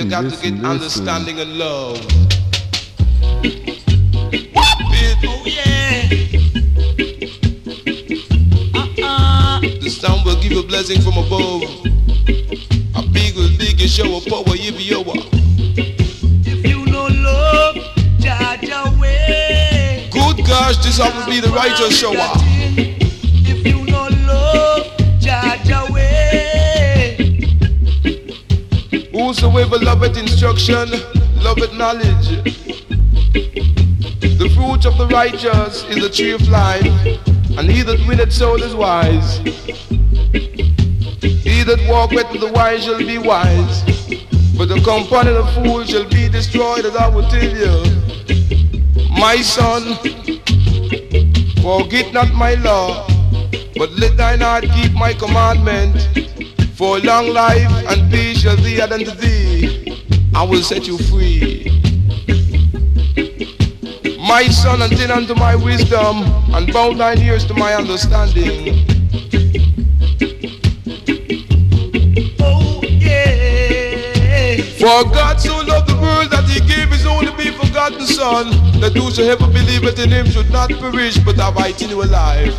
Yeah, 0.00 0.06
man, 0.06 0.30
getting, 0.30 0.56
you 0.56 0.62
listen, 0.62 0.62
got 0.62 0.78
to 0.78 0.82
get 0.82 0.94
listen. 0.94 1.08
understanding 1.08 1.40
and 1.40 1.58
love. 1.58 1.98
Whoop 4.54 4.92
it. 4.96 5.18
Oh 5.26 5.42
yeah. 5.44 6.08
The 9.80 9.90
sound 9.90 10.24
will 10.24 10.40
give 10.40 10.56
a 10.56 10.62
blessing 10.62 11.02
from 11.02 11.18
above. 11.18 11.62
A 12.94 13.02
big 13.12 13.36
will 13.36 13.54
big 13.58 13.78
and 13.80 13.90
show 13.90 14.16
a 14.16 14.20
power, 14.22 14.56
you 14.56 14.72
be 14.72 14.94
over. 14.94 15.12
If 16.46 16.66
you 16.66 16.86
no 16.86 17.06
love, 17.06 17.76
judge 18.20 18.70
away. 18.70 20.08
Good 20.10 20.46
gosh, 20.46 20.78
this 20.78 20.96
happens 20.96 21.24
to 21.24 21.30
be 21.30 21.40
the 21.40 21.50
righteous 21.50 21.98
shower. 21.98 22.49
Instruction, 30.60 31.00
loveth 31.42 31.72
knowledge. 31.74 32.28
The 34.38 34.50
fruit 34.54 34.84
of 34.84 34.98
the 34.98 35.06
righteous 35.10 35.84
is 35.84 35.96
the 36.02 36.10
tree 36.10 36.32
of 36.32 36.46
life, 36.48 36.84
and 37.56 37.70
he 37.70 37.82
that 37.82 37.98
winneth 38.06 38.32
soul 38.32 38.62
is 38.62 38.74
wise. 38.74 39.38
He 41.48 41.62
that 41.64 41.80
walketh 41.88 42.30
with 42.32 42.40
the 42.42 42.52
wise 42.52 42.84
shall 42.84 42.98
be 42.98 43.16
wise, 43.18 43.84
but 44.56 44.68
the 44.68 44.80
companion 44.84 45.36
of 45.36 45.52
fools 45.54 45.88
shall 45.88 46.08
be 46.08 46.28
destroyed, 46.28 46.84
as 46.84 46.94
I 46.96 47.08
will 47.08 47.28
tell 47.28 47.42
you. 47.42 47.74
My 49.18 49.36
son, 49.36 49.96
forget 51.62 52.12
not 52.12 52.32
my 52.34 52.54
law, 52.54 53.06
but 53.76 53.90
let 53.92 54.16
thine 54.16 54.40
heart 54.40 54.64
keep 54.74 54.92
my 54.92 55.14
commandment. 55.14 55.96
For 56.76 56.98
long 57.00 57.28
life 57.28 57.70
and 57.88 58.10
peace 58.10 58.40
shall 58.40 58.56
be 58.56 58.80
unto 58.80 59.10
thee. 59.10 59.29
I 60.40 60.42
will 60.44 60.62
set 60.62 60.86
you 60.86 60.96
free. 60.96 61.66
My 64.26 64.48
son, 64.48 64.80
attend 64.80 65.12
unto 65.12 65.34
my 65.34 65.54
wisdom, 65.54 66.22
and 66.54 66.72
bow 66.72 66.94
thine 66.94 67.18
ears 67.18 67.44
to 67.44 67.52
my 67.52 67.74
understanding. 67.74 68.86
Oh 72.40 72.80
yeah. 72.82 74.62
For 74.80 75.04
God 75.12 75.38
so 75.38 75.60
loved 75.60 75.90
the 75.90 75.98
world 76.00 76.30
that 76.30 76.48
he 76.48 76.60
gave 76.60 76.88
his 76.88 77.04
only 77.04 77.32
begotten 77.36 78.06
Son, 78.06 78.46
that 78.80 78.96
whosoever 78.96 79.46
believeth 79.46 79.98
in 79.98 80.08
him 80.08 80.24
should 80.24 80.50
not 80.50 80.70
perish 80.70 81.18
but 81.18 81.36
have 81.36 81.58
eternal 81.58 82.08
life. 82.08 82.56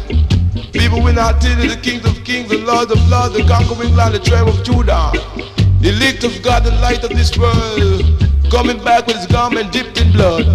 People 0.72 1.02
will 1.02 1.14
not 1.14 1.42
tell 1.42 1.60
you 1.60 1.68
the 1.68 1.82
King 1.82 2.06
of 2.06 2.24
Kings, 2.24 2.48
the 2.48 2.60
Lord 2.60 2.92
of 2.92 3.10
Lords, 3.10 3.34
the 3.34 3.44
conquering 3.48 3.96
land, 3.96 4.14
the 4.14 4.20
tribe 4.20 4.48
of 4.48 4.64
Judah. 4.64 5.61
The 5.82 5.90
elect 5.90 6.24
of 6.24 6.40
God, 6.44 6.64
the 6.64 6.70
light 6.80 7.04
of 7.04 7.10
this 7.10 7.36
world, 7.36 8.04
coming 8.52 8.78
back 8.84 9.08
with 9.08 9.18
his 9.18 9.26
garment 9.26 9.72
dipped 9.72 10.00
in 10.00 10.12
blood. 10.12 10.46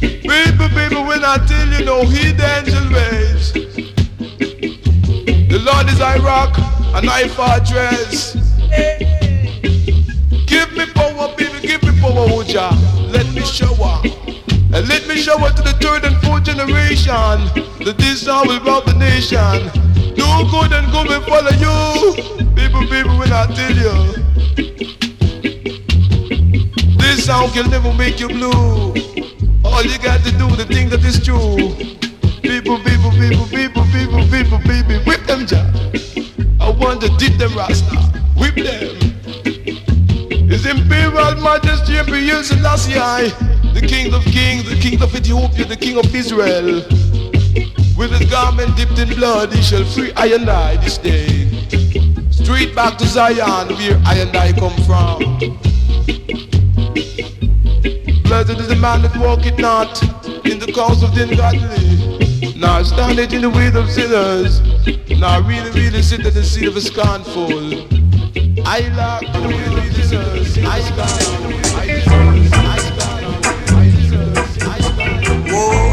People, 0.00 0.68
people, 0.74 1.06
when 1.06 1.24
I 1.24 1.38
tell 1.46 1.68
you 1.68 1.84
no 1.84 2.04
hidden 2.04 2.64
shall 2.66 2.90
ways. 2.92 3.52
The 3.52 5.62
Lord 5.64 5.88
is 5.88 5.98
thy 5.98 6.16
rock 6.18 6.58
and 6.96 7.06
thy 7.06 7.28
fortress. 7.28 8.34
Give 10.46 10.72
me 10.72 10.86
power, 10.92 11.32
baby, 11.36 11.60
give 11.60 11.84
me 11.84 11.92
power, 12.00 12.26
oh, 12.26 12.36
would 12.38 12.52
ya? 12.52 12.72
Let 13.12 13.32
me 13.32 13.42
shower. 13.42 14.02
And 14.74 14.88
let 14.88 15.06
me 15.06 15.14
shower 15.14 15.50
to 15.50 15.62
the 15.62 15.76
third 15.80 16.04
and 16.04 16.16
fourth 16.22 16.42
generation 16.42 17.38
that 17.84 17.94
this 17.98 18.22
song 18.22 18.48
will 18.48 18.58
rob 18.64 18.86
the 18.86 18.94
nation. 18.94 19.89
Do 20.16 20.26
good 20.50 20.72
and 20.72 20.90
good 20.90 21.08
will 21.08 21.22
follow 21.22 21.54
you. 21.64 22.14
People, 22.54 22.82
people, 22.88 23.16
will 23.18 23.28
not 23.28 23.54
tell 23.54 23.72
you. 23.72 23.94
This 26.98 27.26
song 27.26 27.50
can 27.50 27.70
never 27.70 27.92
make 27.94 28.18
you 28.20 28.28
blue. 28.28 28.94
All 29.64 29.82
you 29.84 29.98
got 29.98 30.24
to 30.24 30.32
do 30.32 30.46
is 30.48 30.56
the 30.56 30.66
thing 30.66 30.88
that 30.90 31.04
is 31.04 31.24
true. 31.24 31.56
People, 32.42 32.78
people, 32.78 33.10
people, 33.12 33.46
people, 33.46 33.84
people, 33.92 34.26
people, 34.28 34.58
people, 34.58 34.98
whip 35.06 35.22
them 35.26 35.46
job. 35.46 35.68
I 36.60 36.70
want 36.70 37.00
to 37.02 37.08
dip 37.16 37.38
them 37.38 37.54
rasta, 37.56 37.96
whip 38.36 38.56
them. 38.56 38.96
His 40.48 40.66
Imperial 40.66 41.36
Majesty 41.36 41.98
Emperor 41.98 42.42
Selassie 42.42 42.98
I, 42.98 43.28
the 43.74 43.86
King 43.86 44.12
of 44.12 44.24
Kings, 44.24 44.68
the 44.68 44.76
King 44.80 45.00
of 45.00 45.14
Ethiopia, 45.14 45.64
the 45.64 45.76
King 45.76 45.98
of 45.98 46.14
Israel. 46.14 46.82
With 48.00 48.12
his 48.12 48.30
garment 48.30 48.74
dipped 48.78 48.98
in 48.98 49.10
blood, 49.10 49.52
he 49.52 49.60
shall 49.60 49.84
free 49.84 50.10
I 50.16 50.28
and 50.28 50.48
I 50.48 50.78
this 50.78 50.96
day. 50.96 51.50
Straight 52.30 52.74
back 52.74 52.96
to 52.96 53.06
Zion, 53.06 53.68
where 53.76 54.00
I 54.06 54.14
and 54.24 54.34
I 54.34 54.54
come 54.54 54.74
from. 54.88 55.18
Blessed 58.22 58.58
is 58.58 58.68
the 58.68 58.78
man 58.80 59.02
that 59.02 59.14
walketh 59.18 59.58
not 59.58 60.02
in 60.46 60.58
the 60.58 60.72
cause 60.74 61.02
of 61.02 61.14
the 61.14 61.24
ungodly, 61.28 62.56
nor 62.56 62.84
standeth 62.84 63.34
in 63.34 63.42
the 63.42 63.50
way 63.50 63.68
of 63.68 63.90
sinners, 63.90 64.62
nor 65.20 65.42
really, 65.42 65.70
really 65.72 66.00
sit 66.00 66.24
at 66.24 66.32
the 66.32 66.42
seat 66.42 66.68
of 66.68 66.78
a 66.78 66.80
scornful. 66.80 67.52
I 68.66 68.80
lack 68.96 69.30
the 69.30 69.42
way 69.46 69.62
of 69.76 70.04
sinners, 70.06 70.56
I 70.56 70.80
scorn, 70.88 71.52
I 71.76 71.86
deserve, 71.86 72.52
I 72.54 72.78
scorn, 72.88 73.76
I 73.76 73.90
deserve, 73.90 74.62
I 74.62 74.80
scorn. 74.80 75.89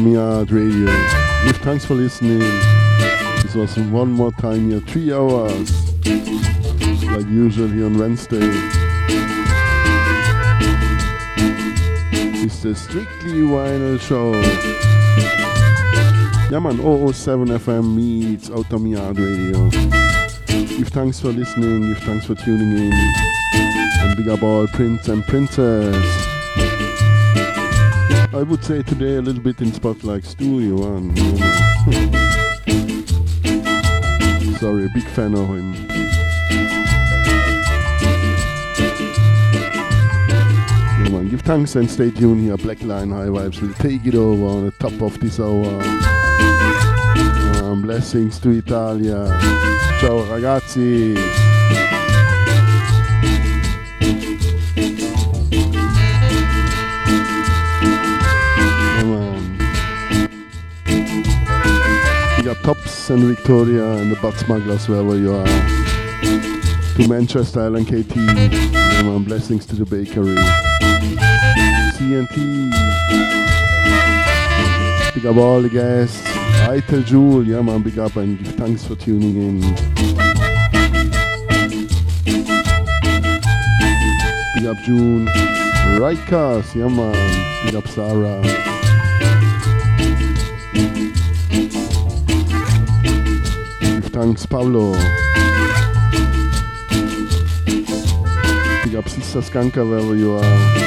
Yard 0.00 0.50
radio. 0.50 0.86
Give 1.44 1.56
thanks 1.58 1.84
for 1.84 1.92
listening. 1.92 2.38
This 3.42 3.54
was 3.54 3.76
one 3.76 4.10
more 4.10 4.32
time 4.32 4.70
here, 4.70 4.80
three 4.80 5.12
hours. 5.12 5.70
Like 7.04 7.26
usual 7.26 7.68
here 7.68 7.84
on 7.84 7.98
Wednesday. 7.98 8.40
It's 12.42 12.62
the 12.62 12.74
Strictly 12.74 13.42
Vinyl 13.42 14.00
Show. 14.00 14.32
Yeah 16.50 16.58
man, 16.58 16.78
007 17.12 17.48
FM 17.48 17.94
meets 17.94 18.48
of 18.48 18.66
radio. 18.70 19.68
Give 20.46 20.88
thanks 20.88 21.20
for 21.20 21.28
listening, 21.32 21.88
give 21.88 21.98
thanks 21.98 22.24
for 22.24 22.34
tuning 22.34 22.78
in. 22.78 22.92
And 23.52 24.16
big 24.16 24.28
up 24.28 24.42
all 24.42 24.66
prince 24.68 25.08
and 25.08 25.22
princess. 25.24 26.31
I 28.34 28.42
would 28.42 28.64
say 28.64 28.82
today 28.82 29.16
a 29.16 29.20
little 29.20 29.42
bit 29.42 29.60
in 29.60 29.70
Spotlight 29.74 30.24
Studio 30.24 30.76
One. 30.76 31.14
Sorry, 34.56 34.88
big 34.94 35.04
fan 35.08 35.34
of 35.34 35.48
him. 35.48 35.74
Yeah, 40.98 41.08
man, 41.10 41.28
give 41.28 41.42
thanks 41.42 41.76
and 41.76 41.90
stay 41.90 42.10
tuned 42.10 42.40
here. 42.40 42.56
Black 42.56 42.82
Line 42.82 43.10
High 43.10 43.26
Vibes 43.26 43.60
will 43.60 43.74
take 43.74 44.06
it 44.06 44.14
over 44.14 44.46
on 44.46 44.64
the 44.64 44.70
top 44.78 44.98
of 45.02 45.20
this 45.20 45.38
hour. 45.38 45.66
Um, 47.62 47.82
blessings 47.82 48.38
to 48.40 48.48
Italia. 48.50 49.26
Ciao 50.00 50.24
ragazzi. 50.30 51.41
Tops 62.62 63.10
and 63.10 63.24
Victoria 63.24 63.94
and 63.94 64.12
the 64.12 64.16
Butt 64.22 64.34
Smugglers 64.34 64.88
wherever 64.88 65.16
you 65.16 65.34
are. 65.34 65.44
To 66.94 67.08
Manchester 67.08 67.62
Island 67.62 67.88
KT. 67.88 68.14
Man. 68.14 69.24
Blessings 69.24 69.66
to 69.66 69.74
the 69.74 69.84
bakery. 69.84 70.36
CNT. 71.96 72.70
Big 75.12 75.26
up 75.26 75.36
all 75.36 75.60
the 75.60 75.68
guests. 75.68 76.22
I 76.68 76.80
tell 76.86 77.02
Jewel, 77.02 77.44
yeah 77.44 77.62
man, 77.62 77.82
big 77.82 77.98
up 77.98 78.14
and 78.14 78.46
thanks 78.56 78.84
for 78.86 78.94
tuning 78.94 79.36
in. 79.36 79.60
Big 84.54 84.66
up 84.66 84.76
June. 84.84 85.26
Right 85.98 86.18
cast, 86.26 86.76
yeah 86.76 86.86
man. 86.86 87.66
Big 87.66 87.74
up 87.74 87.88
Sarah. 87.88 88.71
Thanks 94.22 94.46
Pablo. 94.46 94.92
Big 98.84 98.94
up 98.94 99.08
Sister 99.08 99.40
Skanka 99.40 99.82
wherever 99.88 100.14
you 100.14 100.34
are. 100.34 100.82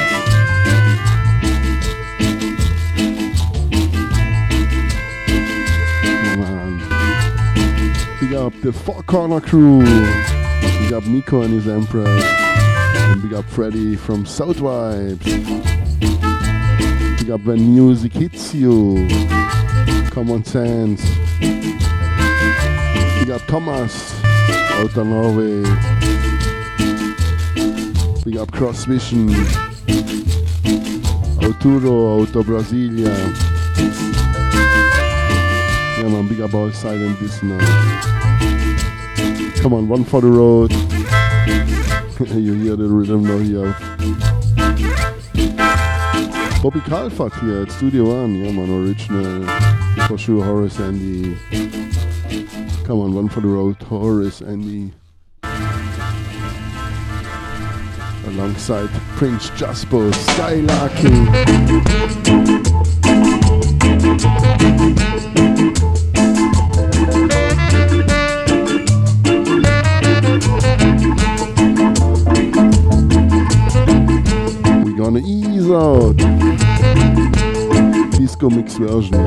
Up 8.36 8.52
the 8.60 8.72
Four 8.72 9.02
Corner 9.04 9.40
crew. 9.40 9.80
Big 9.80 10.92
up 10.92 11.04
Nico 11.06 11.42
and 11.42 11.52
his 11.52 11.66
Empress. 11.66 12.06
And 12.06 13.22
big 13.22 13.32
up 13.32 13.44
Freddy 13.46 13.96
from 13.96 14.24
South 14.24 14.58
Vibes. 14.58 15.24
Big 17.18 17.30
up 17.30 17.40
when 17.40 17.74
music 17.74 18.12
hits 18.12 18.54
you. 18.54 19.08
Common 20.10 20.44
sense. 20.44 21.25
Big 23.26 23.34
up 23.34 23.46
Thomas 23.48 24.22
out 24.24 24.96
of 24.96 25.04
Norway. 25.04 25.60
Big 28.22 28.36
up 28.36 28.52
Cross 28.52 28.84
Vision. 28.84 29.30
Arturo 31.42 32.20
out 32.20 32.36
of 32.36 32.46
Brasilia. 32.46 33.10
Yeah 35.98 36.08
man, 36.08 36.28
big 36.28 36.40
up 36.40 36.54
all 36.54 36.70
silent 36.70 37.20
listener. 37.20 37.58
Come 39.60 39.74
on, 39.74 39.88
one 39.88 40.04
for 40.04 40.20
the 40.20 40.28
road. 40.28 40.70
you 42.32 42.52
hear 42.54 42.76
the 42.76 42.86
rhythm 42.86 43.24
now 43.24 43.38
here. 43.38 43.72
Bobby 46.62 46.78
Kalphat 46.78 47.40
here 47.40 47.62
at 47.62 47.72
Studio 47.72 48.04
One. 48.04 48.36
Yeah 48.36 48.52
man, 48.52 48.70
original. 48.70 50.06
For 50.06 50.16
sure, 50.16 50.44
Horace 50.44 50.78
Andy. 50.78 51.65
Come 52.86 53.00
on, 53.00 53.14
one 53.14 53.28
for 53.28 53.40
the 53.40 53.48
road. 53.48 53.82
Horace 53.82 54.40
Andy. 54.40 54.92
Alongside 58.28 58.88
Prince 59.16 59.50
Jasper 59.50 60.12
Skylarking. 60.12 61.26
We're 74.84 74.96
gonna 74.96 75.22
ease 75.26 75.68
out. 75.72 76.35
Disco 78.26 78.50
mix 78.50 78.74
version. 78.74 79.24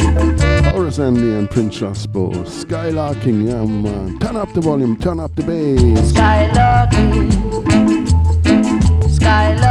Horace 0.74 1.00
Andy 1.00 1.34
and 1.34 1.50
Prince 1.50 1.80
Jasper. 1.80 2.28
Skylarking, 2.44 3.48
yeah 3.48 3.64
man. 3.64 4.20
Turn 4.20 4.36
up 4.36 4.52
the 4.52 4.60
volume, 4.60 4.98
turn 4.98 5.22
up 5.22 5.34
the 5.36 5.44
bass. 5.44 6.12
Skylarking, 6.12 7.32
skylarking. 9.08 9.69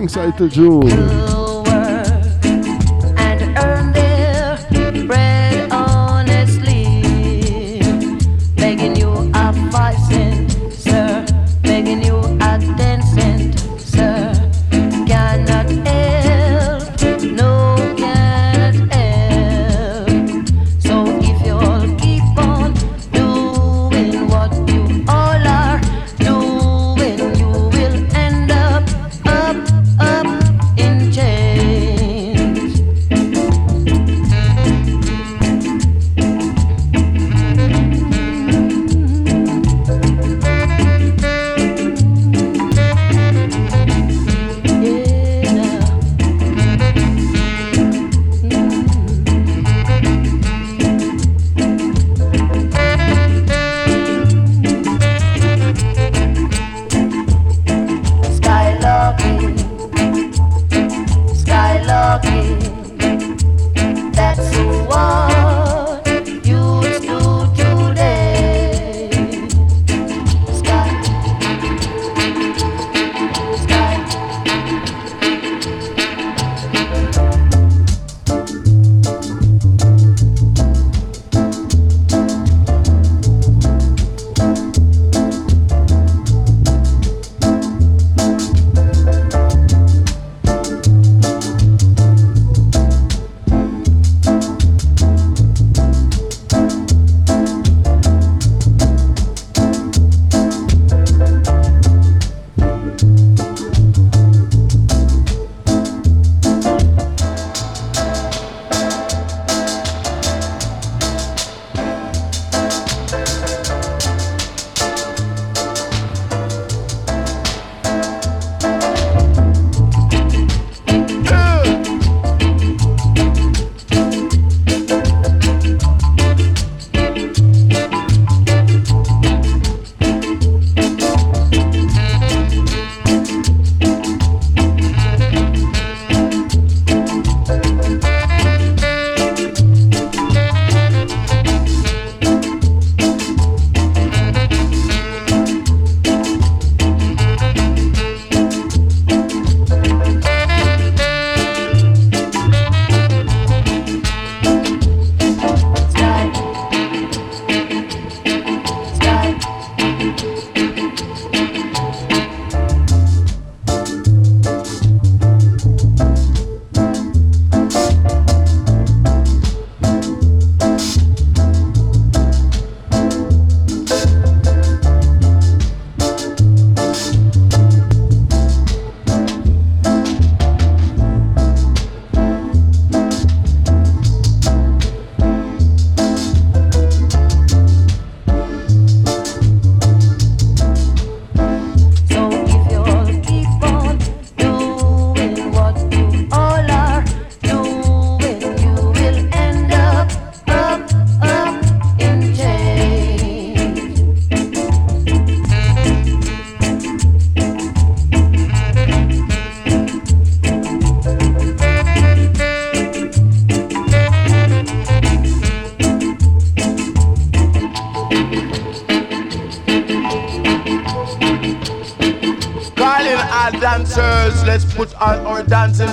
Give 0.00 0.08
thanks, 0.08 0.40
Idle 0.40 1.39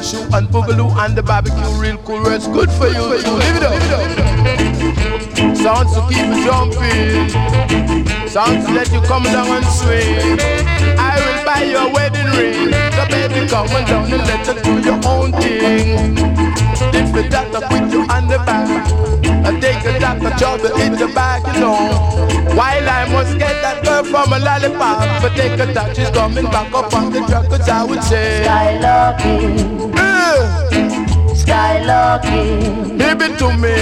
shoe 0.03 0.23
and 0.33 0.47
boogaloo 0.49 0.91
and 1.03 1.15
the 1.15 1.23
barbecue 1.23 1.81
real 1.81 1.97
cool. 1.99 2.21
where 2.23 2.35
It's 2.35 2.47
good 2.47 2.69
for 2.71 2.87
you. 2.87 3.01
Live 3.01 3.57
it 3.57 3.63
up. 3.63 3.77
Sounds 5.55 5.93
to 5.93 6.01
keep 6.09 6.25
you 6.25 6.43
jumping. 6.45 7.29
Sounds 8.27 8.65
to 8.65 8.73
let 8.73 8.91
you 8.91 9.01
come 9.01 9.23
down 9.23 9.47
and 9.47 9.65
swing. 9.65 10.39
I 10.97 11.17
will 11.23 11.45
buy 11.45 11.63
your 11.63 11.91
wedding 11.91 12.27
ring. 12.37 12.71
So 12.93 13.05
baby, 13.07 13.47
come 13.47 13.67
on 13.69 13.85
down 13.85 14.11
and 14.11 14.23
let 14.27 14.47
us 14.47 14.61
do 14.61 14.79
your 14.81 14.99
own 15.05 15.31
thing. 15.33 16.17
If 16.93 17.13
the 17.13 17.27
doctor 17.29 17.61
put 17.67 17.91
you 17.91 18.05
on 18.09 18.27
the 18.27 18.37
back, 18.39 18.67
I 19.45 19.59
take 19.59 19.83
a 19.85 19.99
doctor 19.99 20.29
job 20.37 20.59
to 20.61 20.75
hit 20.77 20.97
the 20.97 21.07
back, 21.13 21.45
you 21.53 21.59
know. 21.61 22.27
While 22.55 22.89
I 22.89 23.07
must 23.11 23.37
get 23.37 23.61
that 23.61 23.83
girl 23.83 24.03
from 24.03 24.33
a 24.33 24.39
lollipop, 24.39 25.21
but 25.21 25.35
take 25.35 25.59
a 25.59 25.73
touch, 25.73 25.95
she's 25.95 26.09
coming 26.09 26.45
back 26.45 26.73
up 26.73 26.93
on 26.93 27.11
the 27.11 27.19
truck, 27.27 27.47
cause 27.49 27.67
I 27.69 27.83
would 27.83 28.03
say. 28.03 28.43
Skylarking, 31.57 32.61
skylarking. 32.61 32.99
Give 32.99 33.21
it 33.21 33.39
to 33.39 33.49
me. 33.57 33.73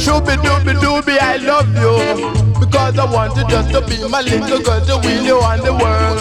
Shooby 0.00 0.36
dooby 0.40 0.72
dooby, 0.80 1.18
I 1.20 1.36
love 1.36 1.68
you. 1.76 2.58
Because 2.58 2.98
I 2.98 3.04
want 3.12 3.36
you 3.36 3.46
just 3.46 3.70
to 3.72 3.82
be 3.82 4.08
my 4.08 4.22
little 4.22 4.62
girl 4.62 4.80
to 4.80 4.96
wheel 5.06 5.22
you 5.22 5.36
on 5.36 5.60
the 5.60 5.72
world. 5.74 6.18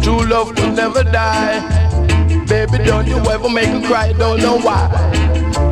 True 0.00 0.24
love 0.24 0.56
will 0.56 0.72
never 0.72 1.02
die. 1.02 1.58
Baby, 2.46 2.78
don't 2.84 3.08
you 3.08 3.16
ever 3.16 3.48
make 3.48 3.72
me 3.72 3.84
cry, 3.84 4.12
don't 4.12 4.40
know 4.40 4.58
why. 4.60 4.86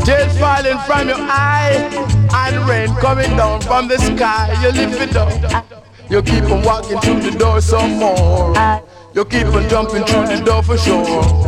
Tears 0.05 0.37
falling 0.41 0.79
from 0.87 1.09
your 1.09 1.19
eye 1.21 1.89
and 2.35 2.69
rain 2.69 2.89
coming 2.97 3.31
down 3.37 3.61
from 3.61 3.87
the 3.87 3.97
sky. 3.99 4.59
You 4.61 4.73
lift 4.73 5.01
it 5.01 5.15
up. 5.15 5.31
You 6.11 6.21
keep 6.23 6.43
on 6.51 6.65
walking 6.65 6.99
through 6.99 7.21
the 7.21 7.39
door 7.39 7.61
some 7.61 7.93
more. 7.99 8.55
You 9.15 9.25
keep 9.25 9.47
on 9.47 9.69
jumping 9.69 10.05
through 10.05 10.27
the 10.27 10.43
door 10.45 10.65
for 10.65 10.77
sure. 10.77 11.46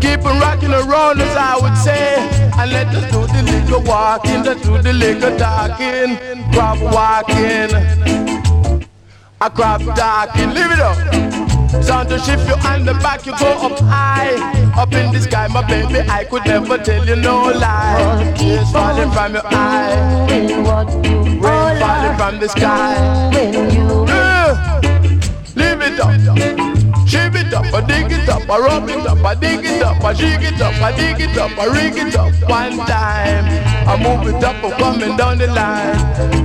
Keep 0.00 0.24
on 0.24 0.40
rocking 0.40 0.72
around 0.72 1.20
as 1.20 1.36
I 1.36 1.58
would 1.60 1.76
say. 1.76 2.16
And 2.58 2.72
let 2.72 2.88
us 2.88 3.10
do 3.12 3.26
the 3.26 3.42
little 3.42 3.82
walking, 3.82 4.42
let's 4.42 4.62
do 4.62 4.80
the 4.80 4.92
little 4.92 5.36
talking. 5.38 6.16
Crop 6.52 6.78
walking. 6.80 7.70
I 9.42 9.48
crop 9.48 9.80
talking, 9.96 10.50
live 10.50 10.72
it 10.72 10.80
up. 10.80 10.96
Sound 11.82 12.08
to 12.08 12.18
shift 12.18 12.46
you 12.48 12.54
on 12.68 12.84
the 12.84 12.94
back, 12.94 13.24
you 13.24 13.32
go 13.38 13.46
up 13.66 13.78
high. 13.80 14.34
Up 14.76 14.92
in 14.92 15.12
the 15.12 15.20
sky, 15.20 15.46
my 15.48 15.66
baby, 15.66 16.00
I 16.08 16.24
could 16.24 16.44
never 16.44 16.78
tell 16.78 17.06
you 17.06 17.16
no 17.16 17.44
lie. 17.44 18.34
Tears 18.36 18.70
falling 18.72 19.10
from 19.12 19.34
your 19.34 19.46
eye. 19.46 20.26
Rain 20.28 20.64
falling 21.40 22.16
from 22.16 22.38
the 22.38 22.48
sky. 22.48 23.30
Leave 25.54 25.80
it 25.82 26.00
up. 26.00 26.69
Shave 27.10 27.34
it 27.34 27.52
up, 27.52 27.66
I 27.74 27.80
dig 27.80 28.12
it 28.12 28.28
up, 28.28 28.48
I 28.48 28.56
rub 28.60 28.88
it 28.88 29.04
up, 29.04 29.18
I 29.24 29.34
dig 29.34 29.64
it 29.64 29.82
up, 29.82 30.00
I 30.04 30.14
shake 30.14 30.46
it 30.46 30.60
up, 30.62 30.72
I 30.80 30.94
dig 30.94 31.20
it 31.20 31.36
up, 31.36 31.50
I 31.58 31.66
rig 31.66 31.96
it 31.96 32.14
up 32.14 32.30
one 32.48 32.78
time. 32.86 33.44
I 33.90 33.98
move 33.98 34.32
it 34.32 34.44
up, 34.44 34.62
I'm 34.62 34.78
coming 34.78 35.16
down 35.16 35.38
the 35.38 35.48
line. 35.48 35.98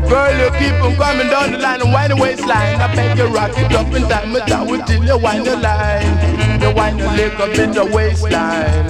Girl, 0.09 0.33
you 0.33 0.49
keep 0.57 0.73
on 0.81 0.95
coming 0.95 1.29
down 1.29 1.51
the 1.51 1.59
line 1.59 1.81
and 1.81 1.93
wind 1.93 2.13
the 2.13 2.15
waistline. 2.15 2.81
I 2.81 2.89
beg 2.95 3.15
you 3.15 3.27
rock 3.27 3.51
it 3.55 3.71
up 3.73 3.93
in 3.93 4.09
time, 4.09 4.33
but 4.33 4.51
I 4.51 4.65
till 4.87 5.05
you 5.05 5.17
wind 5.19 5.45
the 5.45 5.55
line. 5.55 6.59
You 6.59 6.73
wind 6.73 6.99
the 6.99 7.05
leg 7.13 7.39
up 7.39 7.53
in 7.59 7.71
the 7.71 7.85
waistline. 7.85 8.89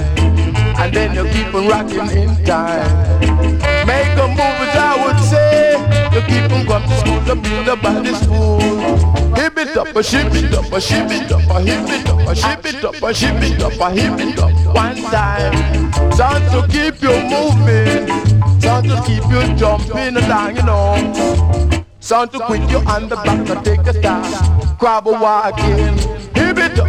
And 0.80 0.94
then 0.94 1.14
you 1.14 1.30
keep 1.34 1.54
on 1.54 1.68
rocking 1.68 2.10
in 2.16 2.42
time. 2.46 3.20
Make 3.86 4.16
a 4.16 4.28
move 4.30 4.64
it, 4.64 4.76
I 4.80 4.96
would 5.04 5.20
say. 5.26 5.95
Keep 6.22 6.52
on 6.52 6.66
come 6.66 6.84
to 6.84 6.98
school, 7.00 7.20
to 7.26 7.36
build 7.36 7.66
the 7.68 7.76
body 7.76 8.14
school. 8.14 8.60
Hip 9.36 9.58
it 9.58 9.76
up, 9.76 9.94
a 9.94 10.02
ship 10.02 10.34
it 10.34 10.54
up, 10.54 10.72
a 10.72 10.80
ship 10.80 11.12
it 11.12 11.30
up, 11.30 11.50
a 11.50 11.62
hip 11.62 11.90
it 11.90 12.10
up, 12.10 12.20
a 12.28 12.36
ship 12.36 12.66
it 12.66 12.86
up, 12.86 13.04
a 13.04 13.14
ship 13.14 13.44
it 13.44 13.62
up, 13.62 13.74
a 13.74 13.92
hip 13.92 14.20
it 14.20 14.40
up. 14.40 14.76
One 14.76 14.96
time, 15.12 15.92
sound 16.14 16.46
to 16.52 16.66
keep 16.72 17.02
you 17.02 17.16
moving, 17.28 18.08
sound 18.62 18.88
to 18.88 19.04
keep 19.06 19.24
you 19.30 19.56
jumping 19.58 20.16
along, 20.16 20.56
you 20.56 20.64
know. 20.64 21.84
Sound 22.00 22.32
to 22.32 22.40
quit 22.40 22.62
you 22.70 22.78
on 22.78 23.10
the 23.10 23.18
back 23.18 23.50
and 23.50 23.66
take 23.66 23.80
a. 23.80 24.76
Grab 24.80 25.08
a 25.08 25.12
walking, 25.12 25.98
hip 26.34 26.58
it 26.58 26.80
up. 26.80 26.88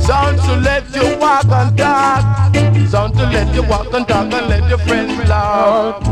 Sound 0.00 0.38
to 0.40 0.56
let 0.56 0.84
you 0.94 1.18
walk 1.18 1.46
and 1.46 1.78
talk. 1.78 2.54
Sound 2.88 3.14
to 3.14 3.22
let 3.22 3.54
you 3.54 3.62
walk 3.62 3.92
and 3.94 4.06
talk 4.06 4.30
and 4.30 4.48
let 4.48 4.68
your 4.68 4.78
friends 4.78 5.16
laugh. 5.28 6.11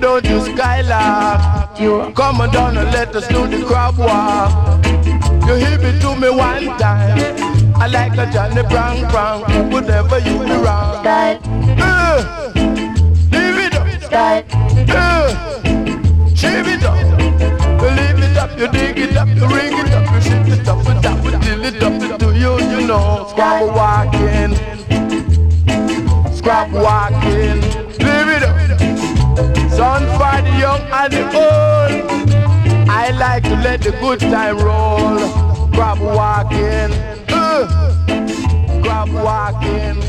Don't 0.00 0.24
you 0.24 0.40
skylark. 0.40 1.78
You 1.80 2.12
come 2.14 2.40
on 2.40 2.50
down 2.50 2.76
and 2.76 2.90
let 2.92 3.14
us 3.16 3.26
do 3.28 3.46
the 3.48 3.64
crab 3.64 3.98
walk. 3.98 4.84
You 5.46 5.54
hit 5.54 5.80
me 5.80 5.98
to 6.00 6.14
me 6.14 6.30
one 6.30 6.78
time. 6.78 7.18
I 7.74 7.86
like 7.88 8.12
a 8.12 8.30
Johnny 8.32 8.62
Brown 8.68 9.10
Brown. 9.10 9.70
Whatever 9.70 10.18
you 10.20 10.38
be 10.38 10.52
wrong. 10.52 11.04
Uh, 11.04 12.52
leave 13.32 13.58
it 13.58 13.74
up. 13.74 13.86
Uh, 14.12 15.32
shave 16.34 16.68
it 16.68 16.84
up. 16.84 16.98
You 17.82 17.90
leave 17.90 18.22
it 18.22 18.36
up. 18.36 18.58
You 18.58 18.68
dig 18.68 18.98
it 18.98 19.16
up. 19.16 19.28
You 19.28 19.46
ring 19.48 19.78
it 19.78 19.92
up. 19.92 20.14
You 20.14 20.20
shit 20.20 20.48
it 20.48 20.68
up. 20.68 20.78
You 20.86 21.00
tap 21.00 21.24
it, 21.24 21.42
till 21.42 21.64
it 21.64 21.82
up. 21.82 22.20
Do 22.20 22.32
you, 22.34 22.60
you 22.70 22.86
know? 22.86 23.26
Scrap 23.30 23.62
walking. 23.74 24.54
Scrap 26.36 26.70
walking. 26.70 27.87
Son 29.78 30.02
for 30.18 30.42
the 30.42 30.58
young 30.58 30.80
and 30.90 31.12
the 31.12 31.22
old. 31.38 32.30
I 32.90 33.12
like 33.12 33.44
to 33.44 33.54
let 33.62 33.80
the 33.80 33.92
good 33.92 34.18
time 34.18 34.58
roll. 34.58 35.18
Grab 35.70 36.00
walking, 36.00 36.90
uh, 37.30 37.62
walking. 39.22 40.02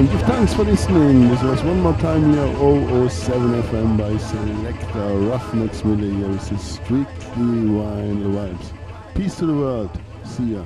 Give 0.00 0.22
thanks 0.22 0.54
for 0.54 0.62
listening. 0.62 1.28
This 1.28 1.42
was 1.42 1.64
one 1.64 1.80
more 1.80 1.94
time 1.94 2.32
here, 2.32 3.08
007 3.08 3.62
FM 3.62 3.98
by 3.98 4.16
Selector 4.16 5.10
Ruffneck-Smille. 5.28 6.18
Here 6.18 6.30
is 6.30 6.60
strictly 6.60 7.66
wild 7.66 8.22
vibes. 8.34 8.72
Peace 9.16 9.34
to 9.38 9.46
the 9.46 9.54
world. 9.54 9.90
See 10.24 10.54
ya. 10.54 10.64